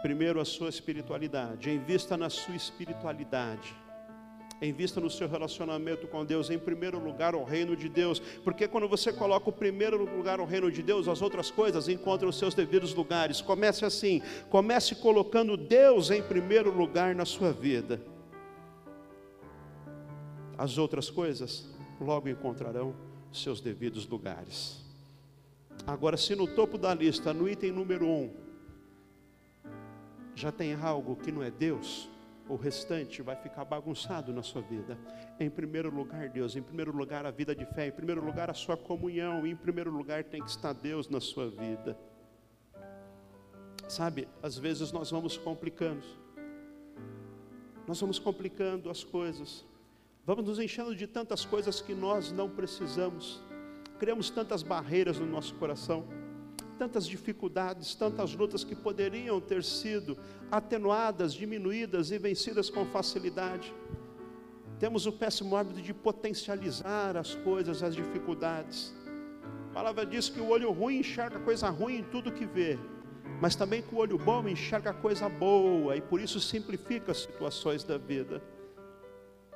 Primeiro, 0.00 0.40
a 0.40 0.44
sua 0.44 0.68
espiritualidade. 0.68 1.70
Invista 1.70 2.16
na 2.16 2.28
sua 2.28 2.56
espiritualidade. 2.56 3.74
Invista 4.62 5.00
no 5.00 5.10
seu 5.10 5.28
relacionamento 5.28 6.06
com 6.06 6.24
Deus, 6.24 6.48
em 6.48 6.58
primeiro 6.58 6.96
lugar 6.96 7.34
o 7.34 7.42
reino 7.42 7.74
de 7.74 7.88
Deus, 7.88 8.20
porque 8.44 8.68
quando 8.68 8.88
você 8.88 9.12
coloca 9.12 9.50
o 9.50 9.52
primeiro 9.52 9.96
lugar 10.04 10.40
o 10.40 10.44
reino 10.44 10.70
de 10.70 10.82
Deus, 10.84 11.08
as 11.08 11.20
outras 11.20 11.50
coisas 11.50 11.88
encontram 11.88 12.28
os 12.28 12.38
seus 12.38 12.54
devidos 12.54 12.94
lugares. 12.94 13.40
Comece 13.40 13.84
assim, 13.84 14.22
comece 14.48 14.94
colocando 14.94 15.56
Deus 15.56 16.12
em 16.12 16.22
primeiro 16.22 16.70
lugar 16.70 17.12
na 17.12 17.24
sua 17.24 17.52
vida. 17.52 18.00
As 20.56 20.78
outras 20.78 21.10
coisas 21.10 21.68
logo 22.00 22.28
encontrarão 22.28 22.94
seus 23.32 23.60
devidos 23.60 24.06
lugares. 24.06 24.80
Agora, 25.84 26.16
se 26.16 26.36
no 26.36 26.46
topo 26.46 26.78
da 26.78 26.94
lista, 26.94 27.34
no 27.34 27.48
item 27.48 27.72
número 27.72 28.06
um, 28.06 28.30
já 30.36 30.52
tem 30.52 30.74
algo 30.74 31.16
que 31.16 31.32
não 31.32 31.42
é 31.42 31.50
Deus, 31.50 32.08
o 32.48 32.56
restante 32.56 33.22
vai 33.22 33.36
ficar 33.36 33.64
bagunçado 33.64 34.32
na 34.32 34.42
sua 34.42 34.62
vida. 34.62 34.98
Em 35.38 35.48
primeiro 35.48 35.94
lugar, 35.94 36.28
Deus, 36.28 36.56
em 36.56 36.62
primeiro 36.62 36.94
lugar, 36.94 37.24
a 37.24 37.30
vida 37.30 37.54
de 37.54 37.64
fé, 37.64 37.86
em 37.86 37.92
primeiro 37.92 38.24
lugar, 38.24 38.50
a 38.50 38.54
sua 38.54 38.76
comunhão, 38.76 39.46
em 39.46 39.56
primeiro 39.56 39.90
lugar, 39.90 40.24
tem 40.24 40.42
que 40.42 40.50
estar 40.50 40.72
Deus 40.72 41.08
na 41.08 41.20
sua 41.20 41.48
vida. 41.48 41.98
Sabe, 43.88 44.28
às 44.42 44.56
vezes 44.56 44.90
nós 44.92 45.10
vamos 45.10 45.36
complicando, 45.36 46.04
nós 47.86 48.00
vamos 48.00 48.18
complicando 48.18 48.88
as 48.88 49.04
coisas, 49.04 49.66
vamos 50.24 50.44
nos 50.44 50.58
enchendo 50.58 50.94
de 50.94 51.06
tantas 51.06 51.44
coisas 51.44 51.80
que 51.80 51.94
nós 51.94 52.32
não 52.32 52.48
precisamos, 52.48 53.42
criamos 53.98 54.30
tantas 54.30 54.62
barreiras 54.62 55.18
no 55.18 55.26
nosso 55.26 55.54
coração 55.56 56.06
tantas 56.82 57.06
dificuldades, 57.06 57.94
tantas 57.94 58.34
lutas 58.34 58.64
que 58.64 58.74
poderiam 58.74 59.40
ter 59.40 59.62
sido 59.62 60.18
atenuadas, 60.50 61.32
diminuídas 61.32 62.10
e 62.10 62.18
vencidas 62.18 62.68
com 62.68 62.84
facilidade. 62.86 63.72
Temos 64.80 65.06
o 65.06 65.12
péssimo 65.12 65.54
hábito 65.54 65.80
de 65.80 65.94
potencializar 65.94 67.16
as 67.16 67.36
coisas, 67.36 67.84
as 67.84 67.94
dificuldades. 67.94 68.92
A 69.70 69.74
palavra 69.74 70.04
diz 70.04 70.28
que 70.28 70.40
o 70.40 70.48
olho 70.48 70.72
ruim 70.72 70.96
enxerga 70.96 71.38
coisa 71.38 71.70
ruim 71.70 71.98
em 71.98 72.02
tudo 72.02 72.32
que 72.32 72.44
vê, 72.44 72.76
mas 73.40 73.54
também 73.54 73.80
que 73.80 73.94
o 73.94 73.98
olho 73.98 74.18
bom 74.18 74.48
enxerga 74.48 74.92
coisa 74.92 75.28
boa 75.28 75.96
e 75.96 76.00
por 76.00 76.20
isso 76.20 76.40
simplifica 76.40 77.12
as 77.12 77.18
situações 77.18 77.84
da 77.84 77.96
vida. 77.96 78.42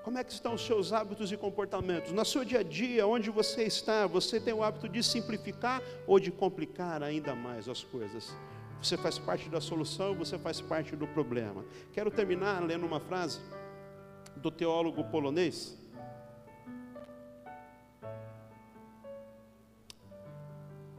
Como 0.06 0.18
é 0.18 0.22
que 0.22 0.30
estão 0.30 0.54
os 0.54 0.64
seus 0.64 0.92
hábitos 0.92 1.32
e 1.32 1.36
comportamentos? 1.36 2.12
No 2.12 2.24
seu 2.24 2.44
dia 2.44 2.60
a 2.60 2.62
dia, 2.62 3.04
onde 3.04 3.28
você 3.28 3.64
está, 3.64 4.06
você 4.06 4.38
tem 4.38 4.54
o 4.54 4.62
hábito 4.62 4.88
de 4.88 5.02
simplificar 5.02 5.82
ou 6.06 6.20
de 6.20 6.30
complicar 6.30 7.02
ainda 7.02 7.34
mais 7.34 7.68
as 7.68 7.82
coisas? 7.82 8.32
Você 8.80 8.96
faz 8.96 9.18
parte 9.18 9.48
da 9.48 9.60
solução, 9.60 10.14
você 10.14 10.38
faz 10.38 10.60
parte 10.60 10.94
do 10.94 11.08
problema. 11.08 11.64
Quero 11.92 12.08
terminar 12.08 12.62
lendo 12.62 12.86
uma 12.86 13.00
frase 13.00 13.40
do 14.36 14.48
teólogo 14.48 15.02
polonês. 15.02 15.76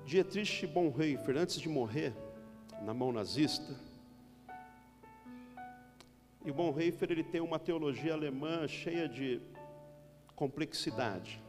Dietrich 0.06 0.68
Bonhoeffer, 0.68 1.38
antes 1.38 1.62
de 1.62 1.70
morrer 1.70 2.14
na 2.82 2.94
mão 2.94 3.14
nazista, 3.14 3.74
e 6.48 6.50
o 6.50 6.54
Bonhoeffer 6.54 7.12
ele 7.12 7.26
tem 7.26 7.42
uma 7.42 7.60
teologia 7.60 8.14
alemã 8.14 8.66
cheia 8.70 9.06
de 9.06 9.42
complexidade. 10.34 11.44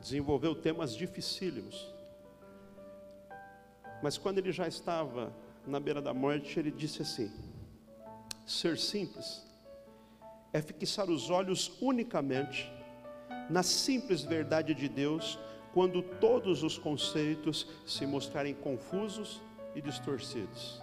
Desenvolveu 0.00 0.54
temas 0.54 0.96
dificílimos. 0.96 1.94
Mas 4.02 4.16
quando 4.16 4.38
ele 4.38 4.50
já 4.50 4.66
estava 4.66 5.30
na 5.66 5.78
beira 5.78 6.00
da 6.00 6.14
morte, 6.14 6.58
ele 6.58 6.70
disse 6.70 7.02
assim: 7.02 7.30
ser 8.46 8.78
simples 8.78 9.46
é 10.50 10.62
fixar 10.62 11.10
os 11.10 11.28
olhos 11.28 11.70
unicamente 11.82 12.72
na 13.50 13.62
simples 13.62 14.22
verdade 14.22 14.74
de 14.74 14.88
Deus, 14.88 15.38
quando 15.74 16.00
todos 16.02 16.62
os 16.62 16.78
conceitos 16.78 17.66
se 17.84 18.06
mostrarem 18.06 18.54
confusos 18.54 19.42
e 19.74 19.82
distorcidos. 19.82 20.81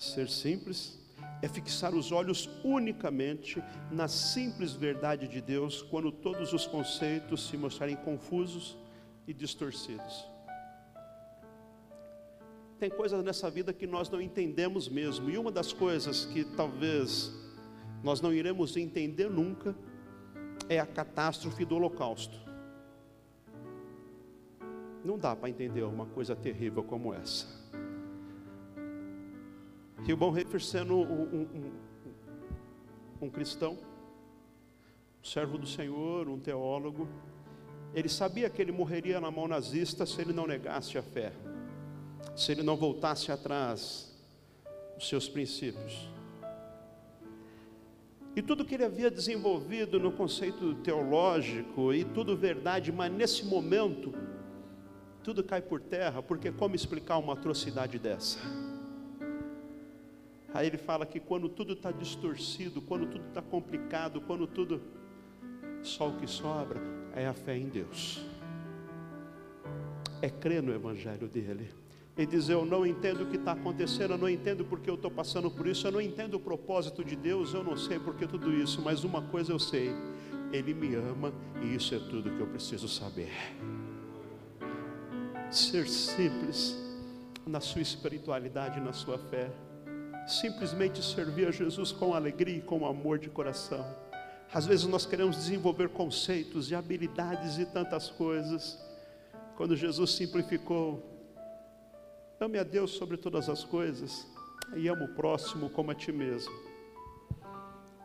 Ser 0.00 0.30
simples 0.30 0.98
é 1.42 1.46
fixar 1.46 1.94
os 1.94 2.10
olhos 2.10 2.48
unicamente 2.64 3.62
na 3.90 4.08
simples 4.08 4.72
verdade 4.72 5.28
de 5.28 5.42
Deus, 5.42 5.82
quando 5.82 6.10
todos 6.10 6.54
os 6.54 6.66
conceitos 6.66 7.46
se 7.46 7.56
mostrarem 7.58 7.96
confusos 7.96 8.78
e 9.28 9.34
distorcidos. 9.34 10.26
Tem 12.78 12.88
coisas 12.88 13.22
nessa 13.22 13.50
vida 13.50 13.74
que 13.74 13.86
nós 13.86 14.08
não 14.08 14.22
entendemos 14.22 14.88
mesmo, 14.88 15.28
e 15.28 15.36
uma 15.36 15.52
das 15.52 15.70
coisas 15.70 16.24
que 16.24 16.44
talvez 16.44 17.30
nós 18.02 18.22
não 18.22 18.32
iremos 18.32 18.78
entender 18.78 19.28
nunca 19.28 19.76
é 20.66 20.80
a 20.80 20.86
catástrofe 20.86 21.66
do 21.66 21.76
Holocausto. 21.76 22.40
Não 25.04 25.18
dá 25.18 25.36
para 25.36 25.50
entender 25.50 25.82
uma 25.82 26.06
coisa 26.06 26.34
terrível 26.34 26.82
como 26.82 27.12
essa. 27.12 27.59
Rio 30.04 30.16
Bonhoeffer 30.16 30.60
sendo 30.60 30.96
um, 30.96 31.42
um, 31.54 31.72
um, 33.22 33.30
cristão, 33.30 33.78
um 35.20 35.24
servo 35.24 35.58
do 35.58 35.66
Senhor, 35.66 36.28
um 36.28 36.38
teólogo, 36.38 37.08
ele 37.94 38.08
sabia 38.08 38.48
que 38.48 38.62
ele 38.62 38.72
morreria 38.72 39.20
na 39.20 39.30
mão 39.30 39.46
nazista 39.46 40.06
se 40.06 40.20
ele 40.20 40.32
não 40.32 40.46
negasse 40.46 40.96
a 40.96 41.02
fé, 41.02 41.32
se 42.34 42.52
ele 42.52 42.62
não 42.62 42.76
voltasse 42.76 43.30
atrás 43.30 44.16
dos 44.96 45.08
seus 45.08 45.28
princípios. 45.28 46.08
E 48.34 48.40
tudo 48.40 48.64
que 48.64 48.74
ele 48.74 48.84
havia 48.84 49.10
desenvolvido 49.10 49.98
no 49.98 50.12
conceito 50.12 50.74
teológico, 50.76 51.92
e 51.92 52.04
tudo 52.04 52.36
verdade, 52.36 52.92
mas 52.92 53.12
nesse 53.12 53.44
momento, 53.44 54.14
tudo 55.22 55.42
cai 55.42 55.60
por 55.60 55.80
terra, 55.80 56.22
porque 56.22 56.50
como 56.52 56.74
explicar 56.74 57.18
uma 57.18 57.34
atrocidade 57.34 57.98
dessa? 57.98 58.38
Aí 60.52 60.66
ele 60.66 60.78
fala 60.78 61.06
que 61.06 61.20
quando 61.20 61.48
tudo 61.48 61.74
está 61.74 61.92
distorcido, 61.92 62.82
quando 62.82 63.06
tudo 63.06 63.24
está 63.28 63.40
complicado, 63.40 64.20
quando 64.20 64.46
tudo. 64.46 64.80
Só 65.82 66.08
o 66.08 66.16
que 66.16 66.26
sobra 66.26 66.78
é 67.14 67.26
a 67.26 67.32
fé 67.32 67.56
em 67.56 67.68
Deus. 67.68 68.22
É 70.20 70.28
crer 70.28 70.62
no 70.62 70.74
Evangelho 70.74 71.28
dele. 71.28 71.70
E 72.16 72.26
dizer: 72.26 72.54
Eu 72.54 72.66
não 72.66 72.84
entendo 72.84 73.22
o 73.22 73.26
que 73.26 73.36
está 73.36 73.52
acontecendo, 73.52 74.12
eu 74.12 74.18
não 74.18 74.28
entendo 74.28 74.64
porque 74.64 74.90
eu 74.90 74.96
estou 74.96 75.10
passando 75.10 75.50
por 75.50 75.66
isso, 75.66 75.86
eu 75.86 75.92
não 75.92 76.00
entendo 76.00 76.34
o 76.34 76.40
propósito 76.40 77.04
de 77.04 77.16
Deus, 77.16 77.54
eu 77.54 77.62
não 77.62 77.76
sei 77.76 77.98
porque 77.98 78.26
tudo 78.26 78.52
isso, 78.52 78.82
mas 78.82 79.04
uma 79.04 79.22
coisa 79.22 79.52
eu 79.52 79.58
sei: 79.58 79.90
Ele 80.52 80.74
me 80.74 80.94
ama 80.96 81.32
e 81.62 81.74
isso 81.74 81.94
é 81.94 81.98
tudo 81.98 82.30
que 82.30 82.40
eu 82.40 82.48
preciso 82.48 82.88
saber. 82.88 83.30
Ser 85.50 85.88
simples 85.88 86.76
na 87.46 87.60
sua 87.60 87.80
espiritualidade, 87.80 88.80
na 88.80 88.92
sua 88.92 89.16
fé 89.16 89.50
simplesmente 90.26 91.02
servir 91.02 91.48
a 91.48 91.50
Jesus 91.50 91.92
com 91.92 92.14
alegria 92.14 92.58
e 92.58 92.62
com 92.62 92.86
amor 92.86 93.18
de 93.18 93.28
coração. 93.28 93.84
Às 94.52 94.66
vezes 94.66 94.86
nós 94.86 95.06
queremos 95.06 95.36
desenvolver 95.36 95.90
conceitos 95.90 96.70
e 96.70 96.74
habilidades 96.74 97.58
e 97.58 97.64
tantas 97.64 98.10
coisas, 98.10 98.78
quando 99.56 99.76
Jesus 99.76 100.12
simplificou: 100.12 101.02
ame 102.40 102.58
a 102.58 102.64
Deus 102.64 102.90
sobre 102.92 103.16
todas 103.16 103.48
as 103.48 103.62
coisas 103.62 104.26
e 104.76 104.88
ame 104.88 105.04
o 105.04 105.14
próximo 105.14 105.70
como 105.70 105.90
a 105.90 105.94
ti 105.94 106.10
mesmo. 106.10 106.52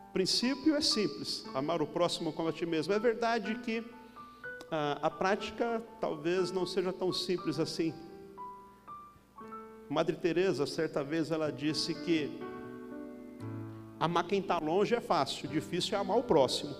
O 0.08 0.12
princípio 0.12 0.74
é 0.74 0.80
simples, 0.80 1.44
amar 1.54 1.82
o 1.82 1.86
próximo 1.86 2.32
como 2.32 2.48
a 2.48 2.52
ti 2.52 2.64
mesmo. 2.64 2.92
É 2.92 2.98
verdade 2.98 3.56
que 3.56 3.84
a, 4.70 5.06
a 5.06 5.10
prática 5.10 5.82
talvez 6.00 6.50
não 6.50 6.64
seja 6.64 6.92
tão 6.92 7.12
simples 7.12 7.58
assim. 7.58 7.92
Madre 9.88 10.16
Teresa, 10.16 10.66
certa 10.66 11.04
vez, 11.04 11.30
ela 11.30 11.50
disse 11.50 11.94
que 11.94 12.30
amar 14.00 14.26
quem 14.26 14.40
está 14.40 14.58
longe 14.58 14.94
é 14.94 15.00
fácil, 15.00 15.48
difícil 15.48 15.96
é 15.96 16.00
amar 16.00 16.18
o 16.18 16.24
próximo. 16.24 16.74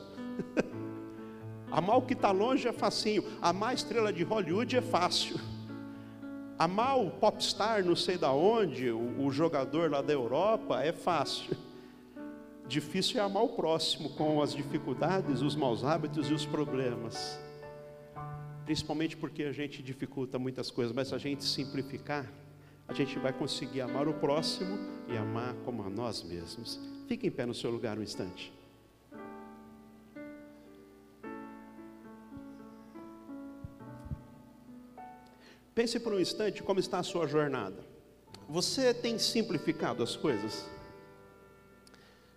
amar 1.70 1.98
o 1.98 2.02
que 2.02 2.14
está 2.14 2.32
longe 2.32 2.66
é 2.66 2.72
facinho, 2.72 3.24
amar 3.40 3.70
a 3.70 3.74
estrela 3.74 4.12
de 4.12 4.24
Hollywood 4.24 4.76
é 4.76 4.82
fácil. 4.82 5.38
Amar 6.58 6.98
o 6.98 7.10
popstar 7.10 7.84
não 7.84 7.94
sei 7.94 8.16
da 8.18 8.32
onde, 8.32 8.90
o, 8.90 9.26
o 9.26 9.30
jogador 9.30 9.90
lá 9.90 10.02
da 10.02 10.12
Europa 10.12 10.82
é 10.82 10.92
fácil. 10.92 11.56
Difícil 12.66 13.20
é 13.20 13.22
amar 13.22 13.44
o 13.44 13.50
próximo 13.50 14.10
com 14.10 14.42
as 14.42 14.52
dificuldades, 14.52 15.42
os 15.42 15.54
maus 15.54 15.84
hábitos 15.84 16.28
e 16.28 16.34
os 16.34 16.44
problemas. 16.44 17.38
Principalmente 18.64 19.16
porque 19.16 19.44
a 19.44 19.52
gente 19.52 19.80
dificulta 19.80 20.40
muitas 20.40 20.72
coisas, 20.72 20.92
mas 20.92 21.12
a 21.12 21.18
gente 21.18 21.44
simplificar, 21.44 22.26
a 22.88 22.92
gente 22.92 23.18
vai 23.18 23.32
conseguir 23.32 23.80
amar 23.80 24.06
o 24.06 24.14
próximo 24.14 24.78
e 25.08 25.16
amar 25.16 25.54
como 25.64 25.82
a 25.82 25.90
nós 25.90 26.22
mesmos. 26.22 26.80
Fique 27.08 27.26
em 27.26 27.30
pé 27.30 27.44
no 27.44 27.54
seu 27.54 27.70
lugar 27.70 27.98
um 27.98 28.02
instante. 28.02 28.52
Pense 35.74 36.00
por 36.00 36.14
um 36.14 36.20
instante 36.20 36.62
como 36.62 36.80
está 36.80 37.00
a 37.00 37.02
sua 37.02 37.26
jornada. 37.26 37.84
Você 38.48 38.94
tem 38.94 39.18
simplificado 39.18 40.02
as 40.02 40.16
coisas? 40.16 40.64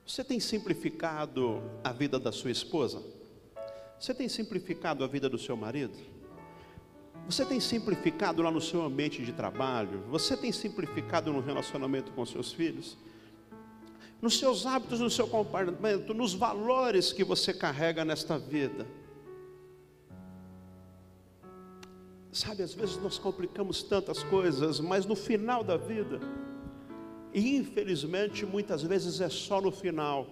Você 0.06 0.24
tem 0.24 0.40
simplificado 0.40 1.62
a 1.84 1.94
vida 1.94 2.20
da 2.20 2.32
sua 2.32 2.52
esposa? 2.52 3.02
Você 4.00 4.14
tem 4.14 4.28
simplificado 4.28 5.04
a 5.04 5.08
vida 5.08 5.30
do 5.30 5.38
seu 5.38 5.56
marido? 5.56 6.19
Você 7.30 7.46
tem 7.46 7.60
simplificado 7.60 8.42
lá 8.42 8.50
no 8.50 8.60
seu 8.60 8.82
ambiente 8.82 9.24
de 9.24 9.32
trabalho? 9.32 10.04
Você 10.10 10.36
tem 10.36 10.52
simplificado 10.52 11.32
no 11.32 11.42
relacionamento 11.42 12.12
com 12.14 12.26
seus 12.26 12.52
filhos? 12.52 12.98
Nos 14.20 14.40
seus 14.40 14.66
hábitos, 14.66 15.00
no 15.00 15.12
seu 15.12 15.28
comportamento, 15.28 16.12
nos 16.16 16.34
valores 16.34 17.14
que 17.14 17.24
você 17.24 17.54
carrega 17.54 18.04
nesta 18.04 18.40
vida? 18.40 18.88
Sabe, 22.32 22.64
às 22.64 22.74
vezes 22.74 22.98
nós 22.98 23.20
complicamos 23.20 23.84
tantas 23.84 24.24
coisas, 24.24 24.80
mas 24.80 25.06
no 25.06 25.16
final 25.16 25.64
da 25.64 25.78
vida, 25.78 26.20
e 27.32 27.58
infelizmente 27.58 28.44
muitas 28.44 28.82
vezes 28.82 29.22
é 29.22 29.30
só 29.30 29.62
no 29.62 29.72
final, 29.72 30.26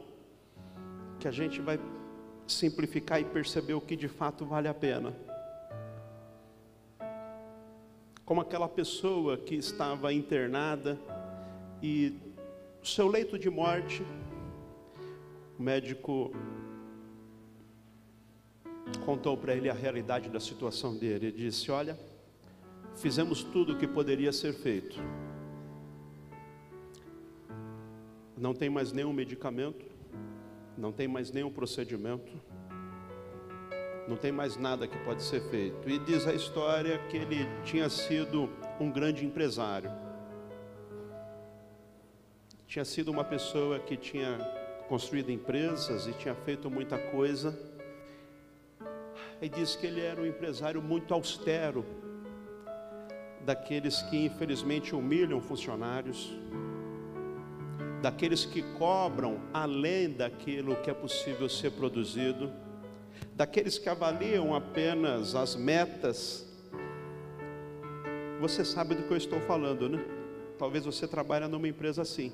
que 1.19 1.27
a 1.27 1.31
gente 1.31 1.61
vai 1.61 1.79
simplificar 2.47 3.21
e 3.21 3.23
perceber 3.23 3.75
o 3.75 3.81
que 3.81 3.95
de 3.95 4.07
fato 4.07 4.47
vale 4.47 4.67
a 4.67 4.73
pena. 4.73 5.36
Como 8.27 8.41
aquela 8.41 8.67
pessoa 8.67 9.37
que 9.37 9.55
estava 9.55 10.11
internada 10.11 10.99
e 11.81 12.13
seu 12.83 13.07
leito 13.07 13.39
de 13.39 13.49
morte, 13.49 14.03
o 15.57 15.63
médico 15.63 16.33
contou 19.05 19.37
para 19.37 19.55
ele 19.55 19.69
a 19.69 19.73
realidade 19.73 20.27
da 20.27 20.41
situação 20.41 20.93
dele. 20.93 21.27
Ele 21.27 21.37
disse: 21.37 21.71
Olha, 21.71 21.97
fizemos 22.97 23.45
tudo 23.45 23.71
o 23.71 23.77
que 23.77 23.87
poderia 23.87 24.33
ser 24.33 24.51
feito. 24.51 24.99
Não 28.35 28.53
tem 28.53 28.69
mais 28.69 28.91
nenhum 28.91 29.13
medicamento, 29.13 29.85
não 30.77 30.91
tem 30.91 31.07
mais 31.07 31.31
nenhum 31.31 31.49
procedimento, 31.49 32.33
não 34.07 34.15
tem 34.15 34.31
mais 34.31 34.55
nada 34.55 34.87
que 34.87 34.97
pode 34.99 35.21
ser 35.21 35.41
feito. 35.49 35.89
E 35.89 35.99
diz 35.99 36.25
a 36.25 36.33
história 36.33 36.97
que 37.09 37.17
ele 37.17 37.45
tinha 37.63 37.89
sido 37.89 38.49
um 38.79 38.91
grande 38.91 39.25
empresário. 39.25 39.91
Tinha 42.65 42.85
sido 42.85 43.09
uma 43.09 43.23
pessoa 43.23 43.79
que 43.79 43.97
tinha 43.97 44.37
construído 44.87 45.31
empresas 45.31 46.07
e 46.07 46.13
tinha 46.13 46.35
feito 46.35 46.69
muita 46.69 46.97
coisa 46.97 47.57
e 49.41 49.49
diz 49.49 49.75
que 49.75 49.85
ele 49.85 50.01
era 50.01 50.21
um 50.21 50.25
empresário 50.25 50.81
muito 50.81 51.13
austero, 51.13 51.85
daqueles 53.45 54.01
que 54.03 54.25
infelizmente 54.25 54.95
humilham 54.95 55.39
funcionários, 55.39 56.33
daqueles 58.01 58.45
que 58.45 58.61
cobram 58.77 59.39
além 59.53 60.09
daquilo 60.09 60.75
que 60.77 60.89
é 60.89 60.93
possível 60.93 61.47
ser 61.47 61.71
produzido, 61.71 62.51
daqueles 63.37 63.77
que 63.77 63.87
avaliam 63.87 64.55
apenas 64.55 65.35
as 65.35 65.55
metas. 65.55 66.43
Você 68.41 68.65
sabe 68.65 68.95
do 68.95 69.03
que 69.03 69.11
eu 69.11 69.17
estou 69.17 69.39
falando, 69.41 69.87
né? 69.87 70.03
Talvez 70.57 70.83
você 70.85 71.07
trabalhe 71.07 71.47
numa 71.47 71.67
empresa 71.67 72.01
assim. 72.01 72.31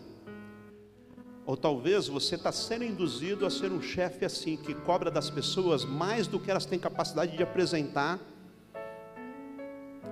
Ou 1.46 1.58
talvez 1.58 2.08
você 2.08 2.36
está 2.36 2.54
sendo 2.54 2.86
induzido 2.86 3.46
a 3.46 3.50
ser 3.50 3.70
um 3.70 3.82
chefe 3.82 4.24
assim, 4.24 4.56
que 4.56 4.74
cobra 4.74 5.12
das 5.12 5.30
pessoas 5.30 5.84
mais 5.84 6.26
do 6.26 6.39
que 6.39 6.50
elas 6.50 6.66
têm 6.66 6.80
capacidade 6.80 7.36
de 7.36 7.44
apresentar. 7.44 8.18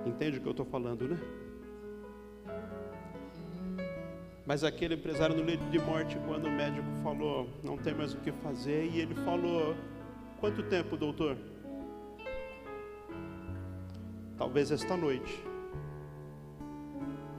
Entende 0.04 0.36
o 0.36 0.40
que 0.42 0.46
eu 0.46 0.50
estou 0.50 0.66
falando, 0.66 1.08
né? 1.08 1.18
Mas 4.44 4.62
aquele 4.62 4.94
empresário 4.96 5.34
no 5.34 5.42
leito 5.42 5.64
de 5.70 5.78
morte, 5.78 6.18
quando 6.26 6.48
o 6.48 6.50
médico 6.50 6.86
falou, 7.02 7.48
não 7.64 7.78
tem 7.78 7.94
mais 7.94 8.12
o 8.12 8.18
que 8.18 8.30
fazer, 8.30 8.90
e 8.92 9.00
ele 9.00 9.14
falou: 9.14 9.74
Quanto 10.42 10.60
tempo, 10.64 10.96
doutor? 10.96 11.36
Talvez 14.36 14.72
esta 14.72 14.96
noite, 14.96 15.40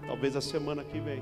talvez 0.07 0.37
a 0.37 0.41
semana 0.41 0.85
que 0.85 1.01
vem. 1.01 1.21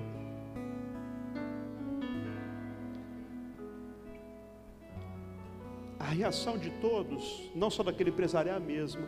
a 5.97 6.03
reação 6.13 6.55
de 6.55 6.69
todos, 6.81 7.49
não 7.55 7.71
só 7.71 7.81
daquele 7.81 8.11
empresário, 8.11 8.51
é 8.51 8.55
a 8.55 8.59
mesma. 8.59 9.07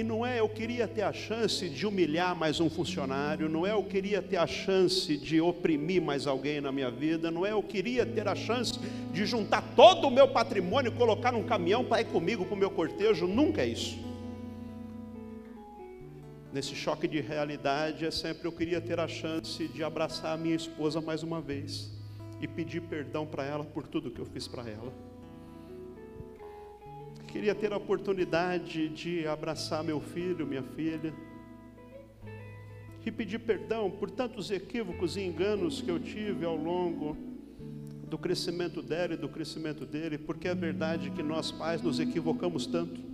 E 0.00 0.02
não 0.02 0.24
é 0.24 0.40
eu 0.40 0.48
queria 0.48 0.88
ter 0.88 1.02
a 1.02 1.12
chance 1.12 1.68
de 1.68 1.86
humilhar 1.86 2.34
mais 2.34 2.58
um 2.58 2.70
funcionário, 2.70 3.50
não 3.50 3.66
é 3.66 3.72
eu 3.72 3.82
queria 3.82 4.22
ter 4.22 4.38
a 4.38 4.46
chance 4.46 5.14
de 5.14 5.42
oprimir 5.42 6.00
mais 6.00 6.26
alguém 6.26 6.58
na 6.58 6.72
minha 6.72 6.90
vida, 6.90 7.30
não 7.30 7.44
é 7.44 7.52
eu 7.52 7.62
queria 7.62 8.06
ter 8.06 8.26
a 8.26 8.34
chance 8.34 8.80
de 9.12 9.26
juntar 9.26 9.60
todo 9.76 10.06
o 10.06 10.10
meu 10.10 10.26
patrimônio 10.26 10.90
e 10.90 10.94
colocar 10.96 11.32
num 11.32 11.42
caminhão 11.42 11.84
para 11.84 12.00
ir 12.00 12.06
comigo 12.06 12.46
para 12.46 12.54
o 12.54 12.56
meu 12.56 12.70
cortejo, 12.70 13.26
nunca 13.26 13.60
é 13.60 13.66
isso. 13.66 13.98
Nesse 16.50 16.74
choque 16.74 17.06
de 17.06 17.20
realidade 17.20 18.06
é 18.06 18.10
sempre 18.10 18.48
eu 18.48 18.52
queria 18.52 18.80
ter 18.80 18.98
a 18.98 19.06
chance 19.06 19.68
de 19.68 19.84
abraçar 19.84 20.32
a 20.32 20.38
minha 20.38 20.56
esposa 20.56 21.02
mais 21.02 21.22
uma 21.22 21.42
vez 21.42 21.90
e 22.40 22.48
pedir 22.48 22.80
perdão 22.80 23.26
para 23.26 23.44
ela 23.44 23.64
por 23.64 23.86
tudo 23.86 24.10
que 24.10 24.18
eu 24.18 24.24
fiz 24.24 24.48
para 24.48 24.62
ela. 24.62 25.10
Queria 27.30 27.54
ter 27.54 27.72
a 27.72 27.76
oportunidade 27.76 28.88
de 28.88 29.26
abraçar 29.26 29.84
meu 29.84 30.00
filho, 30.00 30.46
minha 30.46 30.62
filha, 30.62 31.14
e 33.06 33.10
pedir 33.10 33.38
perdão 33.38 33.90
por 33.90 34.10
tantos 34.10 34.50
equívocos 34.50 35.16
e 35.16 35.22
enganos 35.22 35.80
que 35.80 35.90
eu 35.90 35.98
tive 35.98 36.44
ao 36.44 36.56
longo 36.56 37.16
do 38.08 38.18
crescimento 38.18 38.82
dela 38.82 39.14
e 39.14 39.16
do 39.16 39.28
crescimento 39.28 39.86
dele, 39.86 40.18
porque 40.18 40.48
é 40.48 40.54
verdade 40.54 41.10
que 41.10 41.22
nós 41.22 41.50
pais 41.50 41.80
nos 41.80 41.98
equivocamos 41.98 42.66
tanto. 42.66 43.10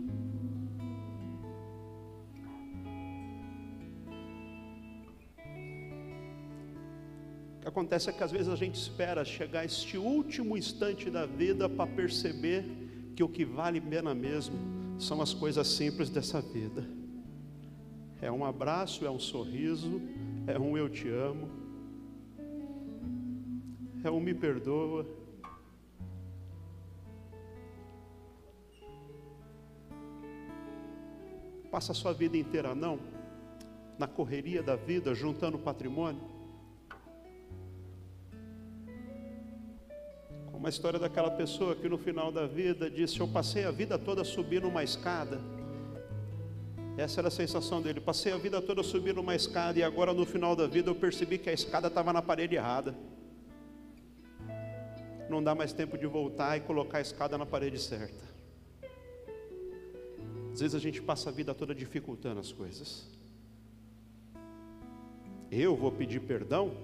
que 7.60 7.68
acontece 7.68 8.08
é 8.08 8.12
que 8.12 8.22
às 8.22 8.30
vezes 8.30 8.48
a 8.48 8.54
gente 8.54 8.76
espera 8.76 9.24
chegar 9.24 9.60
a 9.60 9.64
este 9.64 9.98
último 9.98 10.56
instante 10.56 11.10
da 11.10 11.26
vida 11.26 11.68
para 11.68 11.84
perceber 11.84 12.85
que 13.16 13.24
o 13.24 13.28
que 13.30 13.46
vale 13.46 13.80
pena 13.80 14.14
mesmo 14.14 14.54
são 14.98 15.22
as 15.22 15.32
coisas 15.32 15.66
simples 15.66 16.10
dessa 16.10 16.38
vida. 16.38 16.86
É 18.20 18.30
um 18.30 18.44
abraço, 18.44 19.06
é 19.06 19.10
um 19.10 19.18
sorriso, 19.18 20.02
é 20.46 20.58
um 20.58 20.76
eu 20.76 20.86
te 20.90 21.08
amo, 21.08 21.48
é 24.04 24.10
um 24.10 24.20
me 24.20 24.34
perdoa. 24.34 25.06
Passa 31.70 31.92
a 31.92 31.94
sua 31.94 32.12
vida 32.12 32.36
inteira 32.36 32.74
não, 32.74 32.98
na 33.98 34.06
correria 34.06 34.62
da 34.62 34.76
vida, 34.76 35.14
juntando 35.14 35.58
patrimônio 35.58 36.20
Uma 40.66 40.70
história 40.70 40.98
daquela 40.98 41.30
pessoa 41.30 41.76
que 41.76 41.88
no 41.88 41.96
final 41.96 42.32
da 42.32 42.44
vida 42.44 42.90
disse: 42.90 43.20
Eu 43.20 43.28
passei 43.28 43.64
a 43.64 43.70
vida 43.70 43.96
toda 43.96 44.24
subindo 44.24 44.66
uma 44.66 44.82
escada. 44.82 45.40
Essa 46.96 47.20
era 47.20 47.28
a 47.28 47.30
sensação 47.30 47.80
dele. 47.80 48.00
Passei 48.00 48.32
a 48.32 48.36
vida 48.36 48.60
toda 48.60 48.82
subindo 48.82 49.20
uma 49.20 49.36
escada 49.36 49.78
e 49.78 49.84
agora 49.84 50.12
no 50.12 50.26
final 50.26 50.56
da 50.56 50.66
vida 50.66 50.90
eu 50.90 50.94
percebi 50.96 51.38
que 51.38 51.48
a 51.48 51.52
escada 51.52 51.86
estava 51.86 52.12
na 52.12 52.20
parede 52.20 52.56
errada. 52.56 52.96
Não 55.30 55.40
dá 55.40 55.54
mais 55.54 55.72
tempo 55.72 55.96
de 55.96 56.04
voltar 56.04 56.56
e 56.56 56.60
colocar 56.62 56.98
a 56.98 57.00
escada 57.00 57.38
na 57.38 57.46
parede 57.46 57.78
certa. 57.78 58.24
Às 60.52 60.58
vezes 60.58 60.74
a 60.74 60.80
gente 60.80 61.00
passa 61.00 61.30
a 61.30 61.32
vida 61.32 61.54
toda 61.54 61.72
dificultando 61.72 62.40
as 62.40 62.50
coisas. 62.50 63.08
Eu 65.48 65.76
vou 65.76 65.92
pedir 65.92 66.22
perdão? 66.22 66.76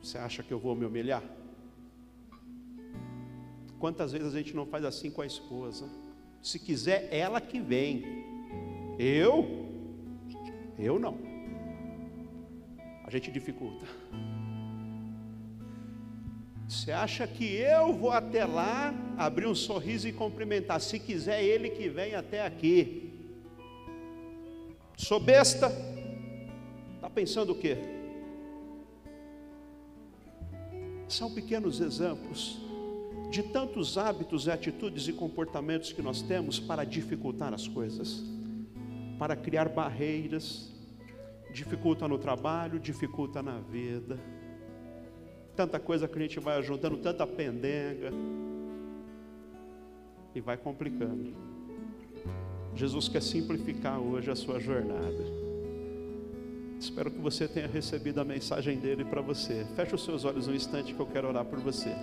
Você 0.00 0.18
acha 0.18 0.44
que 0.44 0.52
eu 0.52 0.60
vou 0.60 0.76
me 0.76 0.86
humilhar? 0.86 1.41
Quantas 3.82 4.12
vezes 4.12 4.32
a 4.32 4.38
gente 4.38 4.54
não 4.54 4.64
faz 4.64 4.84
assim 4.84 5.10
com 5.10 5.22
a 5.22 5.26
esposa? 5.26 5.90
Se 6.40 6.56
quiser, 6.56 7.08
ela 7.10 7.40
que 7.40 7.58
vem. 7.58 8.24
Eu? 8.96 9.66
Eu 10.78 11.00
não. 11.00 11.18
A 13.04 13.10
gente 13.10 13.28
dificulta. 13.32 13.84
Você 16.68 16.92
acha 16.92 17.26
que 17.26 17.56
eu 17.56 17.92
vou 17.92 18.12
até 18.12 18.44
lá, 18.44 18.94
abrir 19.18 19.48
um 19.48 19.54
sorriso 19.54 20.06
e 20.06 20.12
cumprimentar? 20.12 20.80
Se 20.80 21.00
quiser, 21.00 21.42
ele 21.42 21.68
que 21.68 21.88
vem 21.88 22.14
até 22.14 22.46
aqui. 22.46 23.12
Sou 24.96 25.18
besta. 25.18 25.72
Está 26.94 27.10
pensando 27.10 27.50
o 27.50 27.58
quê? 27.58 27.76
São 31.08 31.34
pequenos 31.34 31.80
exemplos 31.80 32.61
de 33.32 33.42
tantos 33.42 33.96
hábitos, 33.96 34.46
atitudes 34.46 35.08
e 35.08 35.12
comportamentos 35.12 35.90
que 35.90 36.02
nós 36.02 36.20
temos 36.20 36.60
para 36.60 36.84
dificultar 36.84 37.54
as 37.54 37.66
coisas, 37.66 38.22
para 39.18 39.34
criar 39.34 39.70
barreiras, 39.70 40.70
dificulta 41.50 42.06
no 42.06 42.18
trabalho, 42.18 42.78
dificulta 42.78 43.42
na 43.42 43.58
vida. 43.58 44.20
Tanta 45.56 45.80
coisa 45.80 46.06
que 46.06 46.18
a 46.18 46.20
gente 46.20 46.38
vai 46.38 46.62
juntando, 46.62 46.98
tanta 46.98 47.26
pendenga, 47.26 48.12
e 50.34 50.40
vai 50.40 50.58
complicando. 50.58 51.34
Jesus 52.74 53.08
quer 53.08 53.22
simplificar 53.22 53.98
hoje 53.98 54.30
a 54.30 54.36
sua 54.36 54.60
jornada. 54.60 55.24
Espero 56.78 57.10
que 57.10 57.18
você 57.18 57.48
tenha 57.48 57.66
recebido 57.66 58.20
a 58.20 58.24
mensagem 58.24 58.78
dele 58.78 59.06
para 59.06 59.22
você. 59.22 59.66
Feche 59.74 59.94
os 59.94 60.04
seus 60.04 60.26
olhos 60.26 60.48
um 60.48 60.54
instante 60.54 60.92
que 60.92 61.00
eu 61.00 61.06
quero 61.06 61.28
orar 61.28 61.46
por 61.46 61.60
você. 61.60 61.94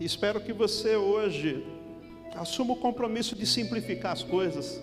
Espero 0.00 0.40
que 0.40 0.52
você 0.52 0.94
hoje 0.94 1.64
assuma 2.34 2.74
o 2.74 2.76
compromisso 2.76 3.34
de 3.34 3.46
simplificar 3.46 4.12
as 4.12 4.22
coisas. 4.22 4.80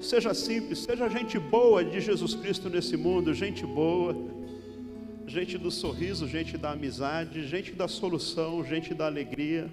Seja 0.00 0.34
simples, 0.34 0.80
seja 0.80 1.08
gente 1.08 1.38
boa 1.38 1.82
de 1.82 1.98
Jesus 2.00 2.34
Cristo 2.34 2.68
nesse 2.68 2.94
mundo, 2.96 3.32
gente 3.32 3.64
boa, 3.64 4.14
gente 5.26 5.56
do 5.56 5.70
sorriso, 5.70 6.28
gente 6.28 6.58
da 6.58 6.72
amizade, 6.72 7.46
gente 7.46 7.72
da 7.72 7.88
solução, 7.88 8.62
gente 8.62 8.92
da 8.92 9.06
alegria, 9.06 9.70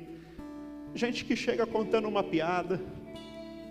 gente 0.95 1.25
que 1.25 1.35
chega 1.35 1.65
contando 1.65 2.07
uma 2.07 2.23
piada. 2.23 2.79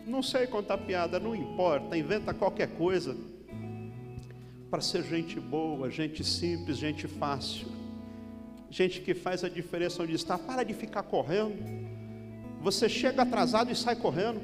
Não 0.07 0.23
sei 0.23 0.47
contar 0.47 0.79
piada, 0.79 1.19
não 1.19 1.35
importa, 1.35 1.97
inventa 1.97 2.35
qualquer 2.35 2.69
coisa 2.77 3.17
para 4.71 4.83
ser 4.83 5.03
gente 5.05 5.41
boa, 5.41 5.91
gente 5.91 6.23
simples, 6.23 6.77
gente 6.77 7.09
fácil, 7.09 7.69
gente 8.71 9.01
que 9.01 9.15
faz 9.15 9.45
a 9.45 9.49
diferença 9.49 10.03
onde 10.03 10.15
está. 10.15 10.37
Para 10.39 10.63
de 10.63 10.75
ficar 10.75 11.03
correndo. 11.03 11.57
Você 12.61 12.89
chega 12.89 13.23
atrasado 13.23 13.71
e 13.71 13.77
sai 13.77 13.97
correndo. 13.97 14.41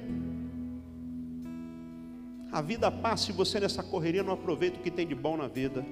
A 2.53 2.63
vida 2.63 2.91
passa 2.91 3.31
e 3.31 3.35
você 3.35 3.59
nessa 3.59 3.83
correria 3.83 4.23
não 4.23 4.33
aproveita 4.33 4.79
o 4.79 4.83
que 4.83 4.91
tem 4.91 5.07
de 5.07 5.15
bom 5.15 5.37
na 5.37 5.49
vida. 5.49 5.85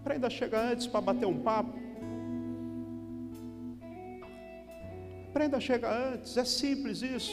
Aprenda 0.00 0.26
a 0.26 0.30
chegar 0.30 0.72
antes 0.72 0.86
para 0.86 1.00
bater 1.00 1.26
um 1.26 1.40
papo. 1.40 1.72
Aprenda 5.30 5.56
a 5.56 5.60
chegar 5.60 6.12
antes, 6.12 6.36
é 6.36 6.44
simples 6.44 7.02
isso. 7.02 7.32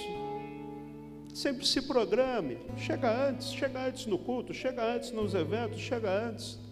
Sempre 1.33 1.65
se 1.65 1.81
programe. 1.81 2.57
Chega 2.77 3.11
antes, 3.29 3.51
chega 3.51 3.79
antes 3.85 4.05
no 4.05 4.17
culto, 4.17 4.53
chega 4.53 4.83
antes 4.83 5.11
nos 5.11 5.33
eventos, 5.33 5.79
chega 5.79 6.09
antes. 6.09 6.64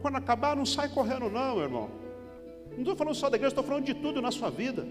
Quando 0.00 0.16
acabar, 0.16 0.56
não 0.56 0.66
sai 0.66 0.88
correndo, 0.88 1.28
não, 1.28 1.60
irmão. 1.60 1.90
Não 2.72 2.78
estou 2.78 2.96
falando 2.96 3.14
só 3.14 3.28
da 3.28 3.36
igreja, 3.36 3.52
estou 3.52 3.64
falando 3.64 3.84
de 3.84 3.94
tudo 3.94 4.22
na 4.22 4.30
sua 4.30 4.50
vida. 4.50 4.86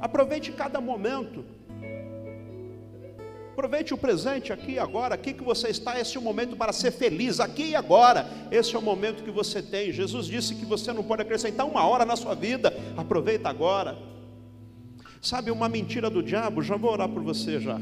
Aproveite 0.00 0.52
cada 0.52 0.80
momento. 0.80 1.44
Aproveite 3.52 3.94
o 3.94 3.96
presente 3.96 4.52
aqui 4.52 4.72
e 4.72 4.78
agora, 4.78 5.14
aqui 5.14 5.32
que 5.32 5.42
você 5.42 5.68
está, 5.68 5.98
esse 5.98 6.16
é 6.16 6.20
o 6.20 6.22
momento 6.22 6.54
para 6.54 6.74
ser 6.74 6.90
feliz, 6.90 7.40
aqui 7.40 7.70
e 7.70 7.74
agora, 7.74 8.26
esse 8.50 8.76
é 8.76 8.78
o 8.78 8.82
momento 8.82 9.24
que 9.24 9.30
você 9.30 9.62
tem. 9.62 9.90
Jesus 9.90 10.26
disse 10.26 10.54
que 10.54 10.66
você 10.66 10.92
não 10.92 11.02
pode 11.02 11.22
acrescentar 11.22 11.66
uma 11.66 11.84
hora 11.86 12.04
na 12.04 12.16
sua 12.16 12.34
vida, 12.34 12.72
aproveita 12.96 13.48
agora. 13.48 13.96
Sabe 15.22 15.50
uma 15.50 15.70
mentira 15.70 16.10
do 16.10 16.22
diabo? 16.22 16.62
Já 16.62 16.76
vou 16.76 16.92
orar 16.92 17.08
por 17.08 17.22
você 17.22 17.58
já. 17.58 17.80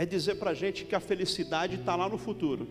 É 0.00 0.06
dizer 0.06 0.36
para 0.36 0.52
a 0.52 0.54
gente 0.54 0.86
que 0.86 0.94
a 0.94 0.98
felicidade 0.98 1.74
está 1.74 1.94
lá 1.94 2.08
no 2.08 2.16
futuro. 2.16 2.66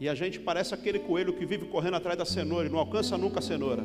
E 0.00 0.08
a 0.08 0.14
gente 0.20 0.40
parece 0.40 0.74
aquele 0.74 0.98
coelho 0.98 1.34
que 1.34 1.46
vive 1.46 1.66
correndo 1.66 1.94
atrás 1.94 2.18
da 2.18 2.24
cenoura 2.24 2.66
e 2.66 2.68
não 2.68 2.80
alcança 2.80 3.16
nunca 3.16 3.38
a 3.38 3.42
cenoura. 3.42 3.84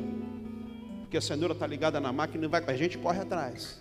Porque 1.02 1.16
a 1.16 1.20
cenoura 1.20 1.52
está 1.52 1.68
ligada 1.68 2.00
na 2.00 2.12
máquina 2.12 2.46
e 2.46 2.48
vai, 2.48 2.64
a 2.66 2.76
gente 2.76 2.98
corre 2.98 3.20
atrás. 3.20 3.80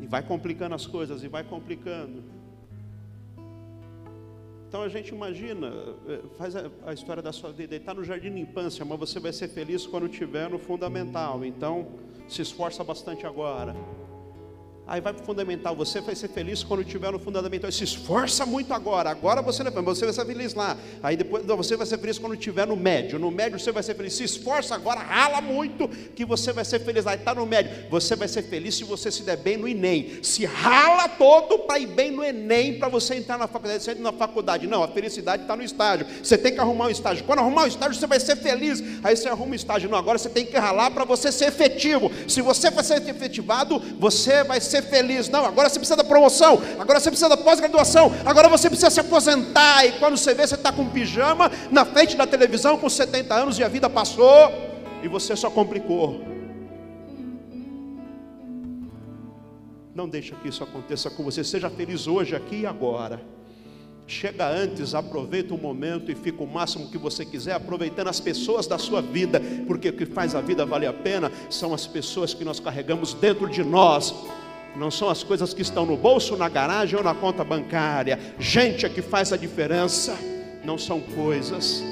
E 0.00 0.08
vai 0.08 0.24
complicando 0.24 0.74
as 0.74 0.88
coisas, 0.88 1.22
e 1.22 1.28
vai 1.28 1.44
complicando. 1.44 2.24
Então 4.66 4.82
a 4.82 4.88
gente 4.88 5.14
imagina, 5.14 5.72
eh, 6.08 6.20
faz 6.36 6.56
a, 6.56 6.68
a 6.84 6.92
história 6.92 7.22
da 7.22 7.32
sua 7.32 7.52
vida, 7.52 7.76
está 7.76 7.94
no 7.94 8.02
jardim 8.02 8.34
de 8.34 8.40
infância, 8.40 8.84
mas 8.84 8.98
você 8.98 9.20
vai 9.20 9.32
ser 9.32 9.46
feliz 9.46 9.86
quando 9.86 10.08
estiver 10.08 10.50
no 10.50 10.58
fundamental. 10.58 11.44
Então 11.44 11.92
se 12.26 12.42
esforça 12.42 12.82
bastante 12.82 13.24
agora. 13.24 13.76
Aí 14.86 15.00
vai 15.00 15.14
para 15.14 15.22
o 15.22 15.24
fundamental, 15.24 15.74
você 15.74 15.98
vai 16.02 16.14
ser 16.14 16.28
feliz 16.28 16.62
quando 16.62 16.82
estiver 16.82 17.10
no 17.10 17.18
fundamental. 17.18 17.72
Se 17.72 17.84
esforça 17.84 18.44
muito 18.44 18.74
agora, 18.74 19.08
agora 19.08 19.40
você 19.40 19.62
não 19.62 19.72
você 19.82 20.04
vai 20.04 20.12
ser 20.12 20.26
feliz 20.26 20.52
lá. 20.52 20.76
Aí 21.02 21.16
depois 21.16 21.42
não, 21.46 21.56
você 21.56 21.74
vai 21.74 21.86
ser 21.86 21.96
feliz 21.96 22.18
quando 22.18 22.34
estiver 22.34 22.66
no 22.66 22.76
médio. 22.76 23.18
No 23.18 23.30
médio 23.30 23.58
você 23.58 23.72
vai 23.72 23.82
ser 23.82 23.94
feliz. 23.94 24.12
Se 24.12 24.24
esforça 24.24 24.74
agora, 24.74 25.00
rala 25.00 25.40
muito, 25.40 25.88
que 25.88 26.22
você 26.26 26.52
vai 26.52 26.66
ser 26.66 26.80
feliz. 26.80 27.06
Aí 27.06 27.16
está 27.16 27.34
no 27.34 27.46
médio. 27.46 27.88
Você 27.90 28.14
vai 28.14 28.28
ser 28.28 28.42
feliz 28.42 28.74
se 28.74 28.84
você 28.84 29.10
se 29.10 29.22
der 29.22 29.38
bem 29.38 29.56
no 29.56 29.66
Enem. 29.66 30.18
Se 30.22 30.44
rala 30.44 31.08
todo 31.08 31.60
para 31.60 31.78
ir 31.78 31.86
bem 31.86 32.10
no 32.10 32.22
Enem, 32.22 32.78
para 32.78 32.88
você 32.88 33.14
entrar 33.14 33.38
na 33.38 33.46
faculdade. 33.46 33.84
Você 33.84 33.92
entra 33.92 34.02
na 34.02 34.12
faculdade. 34.12 34.66
Não, 34.66 34.82
a 34.82 34.88
felicidade 34.88 35.44
está 35.44 35.56
no 35.56 35.62
estágio. 35.62 36.06
Você 36.22 36.36
tem 36.36 36.52
que 36.52 36.60
arrumar 36.60 36.88
um 36.88 36.90
estágio. 36.90 37.24
Quando 37.24 37.38
arrumar 37.38 37.62
um 37.62 37.68
estágio, 37.68 37.98
você 37.98 38.06
vai 38.06 38.20
ser 38.20 38.36
feliz. 38.36 38.82
Aí 39.02 39.16
você 39.16 39.30
arruma 39.30 39.52
um 39.52 39.54
estágio. 39.54 39.88
Não, 39.88 39.96
agora 39.96 40.18
você 40.18 40.28
tem 40.28 40.44
que 40.44 40.58
ralar 40.58 40.90
para 40.90 41.06
você 41.06 41.32
ser 41.32 41.46
efetivo. 41.46 42.12
Se 42.28 42.42
você 42.42 42.70
vai 42.70 42.84
ser 42.84 43.08
efetivado, 43.08 43.78
você 43.98 44.44
vai 44.44 44.60
ser 44.60 44.73
ser 44.74 44.82
feliz. 44.82 45.28
Não, 45.28 45.44
agora 45.44 45.68
você 45.68 45.78
precisa 45.78 45.96
da 45.96 46.04
promoção, 46.04 46.60
agora 46.78 46.98
você 46.98 47.10
precisa 47.10 47.28
da 47.28 47.36
pós-graduação, 47.36 48.12
agora 48.24 48.48
você 48.48 48.68
precisa 48.68 48.90
se 48.90 49.00
aposentar. 49.00 49.86
E 49.86 49.92
quando 49.92 50.16
você 50.16 50.34
vê, 50.34 50.46
você 50.46 50.56
está 50.56 50.72
com 50.72 50.88
pijama 50.88 51.50
na 51.70 51.84
frente 51.84 52.16
da 52.16 52.26
televisão 52.26 52.76
com 52.76 52.88
70 52.88 53.34
anos 53.34 53.58
e 53.58 53.64
a 53.64 53.68
vida 53.68 53.88
passou 53.88 54.52
e 55.02 55.08
você 55.08 55.36
só 55.36 55.50
complicou. 55.50 56.24
Não 59.94 60.08
deixa 60.08 60.34
que 60.34 60.48
isso 60.48 60.64
aconteça 60.64 61.08
com 61.08 61.22
você. 61.22 61.44
Seja 61.44 61.70
feliz 61.70 62.08
hoje, 62.08 62.34
aqui 62.34 62.62
e 62.62 62.66
agora. 62.66 63.20
Chega 64.06 64.46
antes, 64.46 64.94
aproveita 64.94 65.54
o 65.54 65.58
momento 65.58 66.10
e 66.10 66.14
fica 66.14 66.42
o 66.42 66.46
máximo 66.46 66.90
que 66.90 66.98
você 66.98 67.24
quiser, 67.24 67.54
aproveitando 67.54 68.08
as 68.08 68.20
pessoas 68.20 68.66
da 68.66 68.76
sua 68.76 69.00
vida, 69.00 69.40
porque 69.66 69.88
o 69.88 69.92
que 69.94 70.04
faz 70.04 70.34
a 70.34 70.42
vida 70.42 70.66
valer 70.66 70.88
a 70.88 70.92
pena 70.92 71.32
são 71.48 71.72
as 71.72 71.86
pessoas 71.86 72.34
que 72.34 72.44
nós 72.44 72.60
carregamos 72.60 73.14
dentro 73.14 73.48
de 73.48 73.64
nós. 73.64 74.14
Não 74.76 74.90
são 74.90 75.08
as 75.08 75.22
coisas 75.22 75.54
que 75.54 75.62
estão 75.62 75.86
no 75.86 75.96
bolso, 75.96 76.36
na 76.36 76.48
garagem 76.48 76.96
ou 76.96 77.04
na 77.04 77.14
conta 77.14 77.44
bancária. 77.44 78.18
Gente 78.38 78.84
é 78.84 78.88
que 78.88 79.00
faz 79.00 79.32
a 79.32 79.36
diferença, 79.36 80.16
não 80.64 80.76
são 80.76 81.00
coisas. 81.00 81.82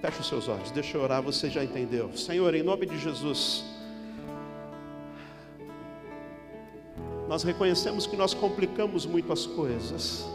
Feche 0.00 0.20
os 0.20 0.28
seus 0.28 0.48
olhos, 0.48 0.70
deixa 0.72 0.96
eu 0.96 1.02
orar, 1.02 1.22
você 1.22 1.48
já 1.48 1.62
entendeu. 1.62 2.14
Senhor, 2.16 2.52
em 2.54 2.62
nome 2.62 2.84
de 2.84 2.98
Jesus, 2.98 3.64
nós 7.28 7.42
reconhecemos 7.44 8.06
que 8.06 8.16
nós 8.16 8.34
complicamos 8.34 9.06
muito 9.06 9.32
as 9.32 9.46
coisas. 9.46 10.26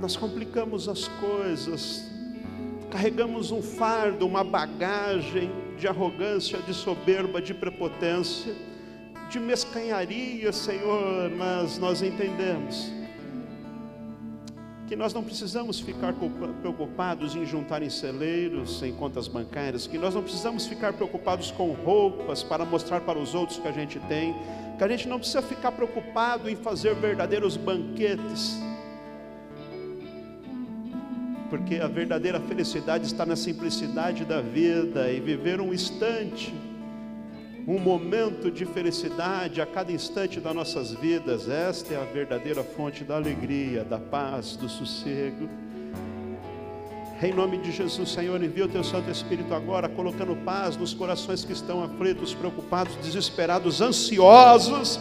Nós 0.00 0.16
complicamos 0.16 0.88
as 0.88 1.06
coisas, 1.06 2.04
carregamos 2.90 3.52
um 3.52 3.62
fardo, 3.62 4.26
uma 4.26 4.42
bagagem 4.42 5.61
de 5.82 5.88
arrogância, 5.88 6.60
de 6.60 6.72
soberba, 6.72 7.42
de 7.42 7.52
prepotência, 7.52 8.54
de 9.28 9.40
mescanharia, 9.40 10.52
Senhor, 10.52 11.28
mas 11.36 11.76
nós 11.76 12.02
entendemos 12.02 12.92
que 14.86 14.94
nós 14.94 15.12
não 15.12 15.24
precisamos 15.24 15.80
ficar 15.80 16.14
preocupados 16.60 17.34
em 17.34 17.44
juntar 17.44 17.82
em 17.82 17.90
celeiros, 17.90 18.80
em 18.80 18.92
contas 18.92 19.26
bancárias, 19.26 19.88
que 19.88 19.98
nós 19.98 20.14
não 20.14 20.22
precisamos 20.22 20.66
ficar 20.66 20.92
preocupados 20.92 21.50
com 21.50 21.72
roupas 21.72 22.44
para 22.44 22.64
mostrar 22.64 23.00
para 23.00 23.18
os 23.18 23.34
outros 23.34 23.58
que 23.58 23.66
a 23.66 23.72
gente 23.72 23.98
tem, 24.00 24.36
que 24.78 24.84
a 24.84 24.88
gente 24.88 25.08
não 25.08 25.18
precisa 25.18 25.42
ficar 25.42 25.72
preocupado 25.72 26.48
em 26.48 26.54
fazer 26.54 26.94
verdadeiros 26.94 27.56
banquetes 27.56 28.56
porque 31.52 31.76
a 31.76 31.86
verdadeira 31.86 32.40
felicidade 32.40 33.04
está 33.04 33.26
na 33.26 33.36
simplicidade 33.36 34.24
da 34.24 34.40
vida 34.40 35.12
e 35.12 35.20
viver 35.20 35.60
um 35.60 35.70
instante, 35.70 36.50
um 37.68 37.78
momento 37.78 38.50
de 38.50 38.64
felicidade 38.64 39.60
a 39.60 39.66
cada 39.66 39.92
instante 39.92 40.40
das 40.40 40.54
nossas 40.54 40.92
vidas. 40.92 41.50
Esta 41.50 41.92
é 41.92 42.00
a 42.00 42.04
verdadeira 42.06 42.64
fonte 42.64 43.04
da 43.04 43.16
alegria, 43.16 43.84
da 43.84 43.98
paz, 43.98 44.56
do 44.56 44.66
sossego. 44.66 45.46
Em 47.22 47.34
nome 47.34 47.58
de 47.58 47.70
Jesus, 47.70 48.10
Senhor, 48.10 48.42
envia 48.42 48.64
o 48.64 48.68
teu 48.68 48.82
Santo 48.82 49.10
Espírito 49.10 49.52
agora, 49.52 49.90
colocando 49.90 50.34
paz 50.46 50.74
nos 50.78 50.94
corações 50.94 51.44
que 51.44 51.52
estão 51.52 51.84
aflitos, 51.84 52.32
preocupados, 52.32 52.96
desesperados, 52.96 53.82
ansiosos 53.82 54.98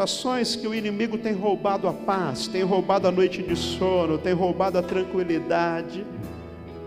Corações 0.00 0.56
que 0.56 0.66
o 0.66 0.74
inimigo 0.74 1.18
tem 1.18 1.34
roubado 1.34 1.86
a 1.86 1.92
paz, 1.92 2.48
tem 2.48 2.62
roubado 2.62 3.06
a 3.06 3.12
noite 3.12 3.42
de 3.42 3.54
sono, 3.54 4.16
tem 4.16 4.32
roubado 4.32 4.78
a 4.78 4.82
tranquilidade 4.82 6.06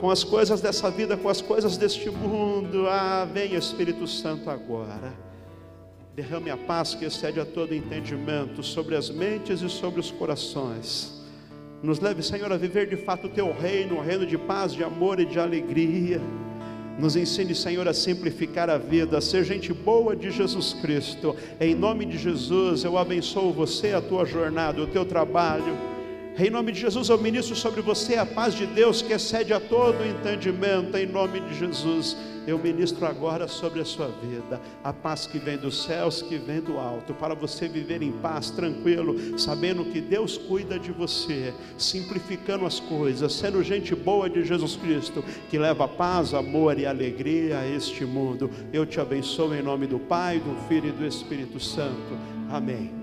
com 0.01 0.09
as 0.09 0.23
coisas 0.23 0.61
dessa 0.61 0.89
vida, 0.89 1.15
com 1.15 1.29
as 1.29 1.39
coisas 1.39 1.77
deste 1.77 2.09
mundo. 2.09 2.87
Ah, 2.87 3.27
vem 3.31 3.53
Espírito 3.53 4.07
Santo 4.07 4.49
agora. 4.49 5.13
Derrame 6.15 6.49
a 6.49 6.57
paz 6.57 6.95
que 6.95 7.05
excede 7.05 7.39
a 7.39 7.45
todo 7.45 7.75
entendimento 7.75 8.63
sobre 8.63 8.95
as 8.95 9.11
mentes 9.11 9.61
e 9.61 9.69
sobre 9.69 9.99
os 9.99 10.09
corações. 10.09 11.21
Nos 11.83 11.99
leve, 11.99 12.23
Senhor, 12.23 12.51
a 12.51 12.57
viver 12.57 12.89
de 12.89 12.97
fato 12.97 13.27
o 13.27 13.29
teu 13.29 13.53
reino, 13.53 13.97
um 13.97 14.01
reino 14.01 14.25
de 14.25 14.39
paz, 14.39 14.73
de 14.73 14.83
amor 14.83 15.19
e 15.19 15.25
de 15.25 15.39
alegria. 15.39 16.19
Nos 16.97 17.15
ensine, 17.15 17.55
Senhor, 17.55 17.87
a 17.87 17.93
simplificar 17.93 18.69
a 18.69 18.77
vida, 18.77 19.17
a 19.17 19.21
ser 19.21 19.43
gente 19.43 19.73
boa 19.73 20.15
de 20.15 20.29
Jesus 20.29 20.73
Cristo. 20.73 21.35
Em 21.59 21.73
nome 21.73 22.05
de 22.05 22.17
Jesus, 22.17 22.83
eu 22.83 22.97
abençoo 22.97 23.51
você, 23.51 23.93
a 23.93 24.01
tua 24.01 24.25
jornada, 24.25 24.81
o 24.81 24.87
teu 24.87 25.03
trabalho 25.03 25.92
em 26.37 26.49
nome 26.49 26.71
de 26.71 26.79
Jesus, 26.79 27.09
eu 27.09 27.17
ministro 27.17 27.55
sobre 27.55 27.81
você 27.81 28.15
a 28.15 28.25
paz 28.25 28.55
de 28.55 28.65
Deus 28.65 29.01
que 29.01 29.13
excede 29.13 29.53
a 29.53 29.59
todo 29.59 30.03
entendimento. 30.05 30.97
Em 30.97 31.05
nome 31.05 31.39
de 31.39 31.53
Jesus, 31.57 32.17
eu 32.47 32.57
ministro 32.57 33.05
agora 33.05 33.47
sobre 33.47 33.79
a 33.79 33.85
sua 33.85 34.07
vida 34.07 34.59
a 34.83 34.91
paz 34.91 35.27
que 35.27 35.37
vem 35.37 35.57
dos 35.57 35.83
céus, 35.83 36.21
que 36.21 36.37
vem 36.37 36.59
do 36.59 36.77
alto, 36.77 37.13
para 37.13 37.33
você 37.33 37.67
viver 37.67 38.01
em 38.01 38.11
paz, 38.11 38.49
tranquilo, 38.49 39.37
sabendo 39.37 39.85
que 39.85 40.01
Deus 40.01 40.37
cuida 40.37 40.79
de 40.79 40.91
você, 40.91 41.53
simplificando 41.77 42.65
as 42.65 42.79
coisas, 42.79 43.31
sendo 43.33 43.63
gente 43.63 43.95
boa 43.95 44.29
de 44.29 44.43
Jesus 44.43 44.75
Cristo, 44.75 45.23
que 45.49 45.57
leva 45.57 45.87
paz, 45.87 46.33
amor 46.33 46.79
e 46.79 46.85
alegria 46.85 47.59
a 47.59 47.67
este 47.67 48.05
mundo. 48.05 48.49
Eu 48.73 48.85
te 48.85 48.99
abençoo 48.99 49.53
em 49.53 49.61
nome 49.61 49.87
do 49.87 49.99
Pai, 49.99 50.39
do 50.39 50.55
Filho 50.67 50.89
e 50.89 50.91
do 50.91 51.05
Espírito 51.05 51.59
Santo. 51.59 52.17
Amém. 52.49 53.02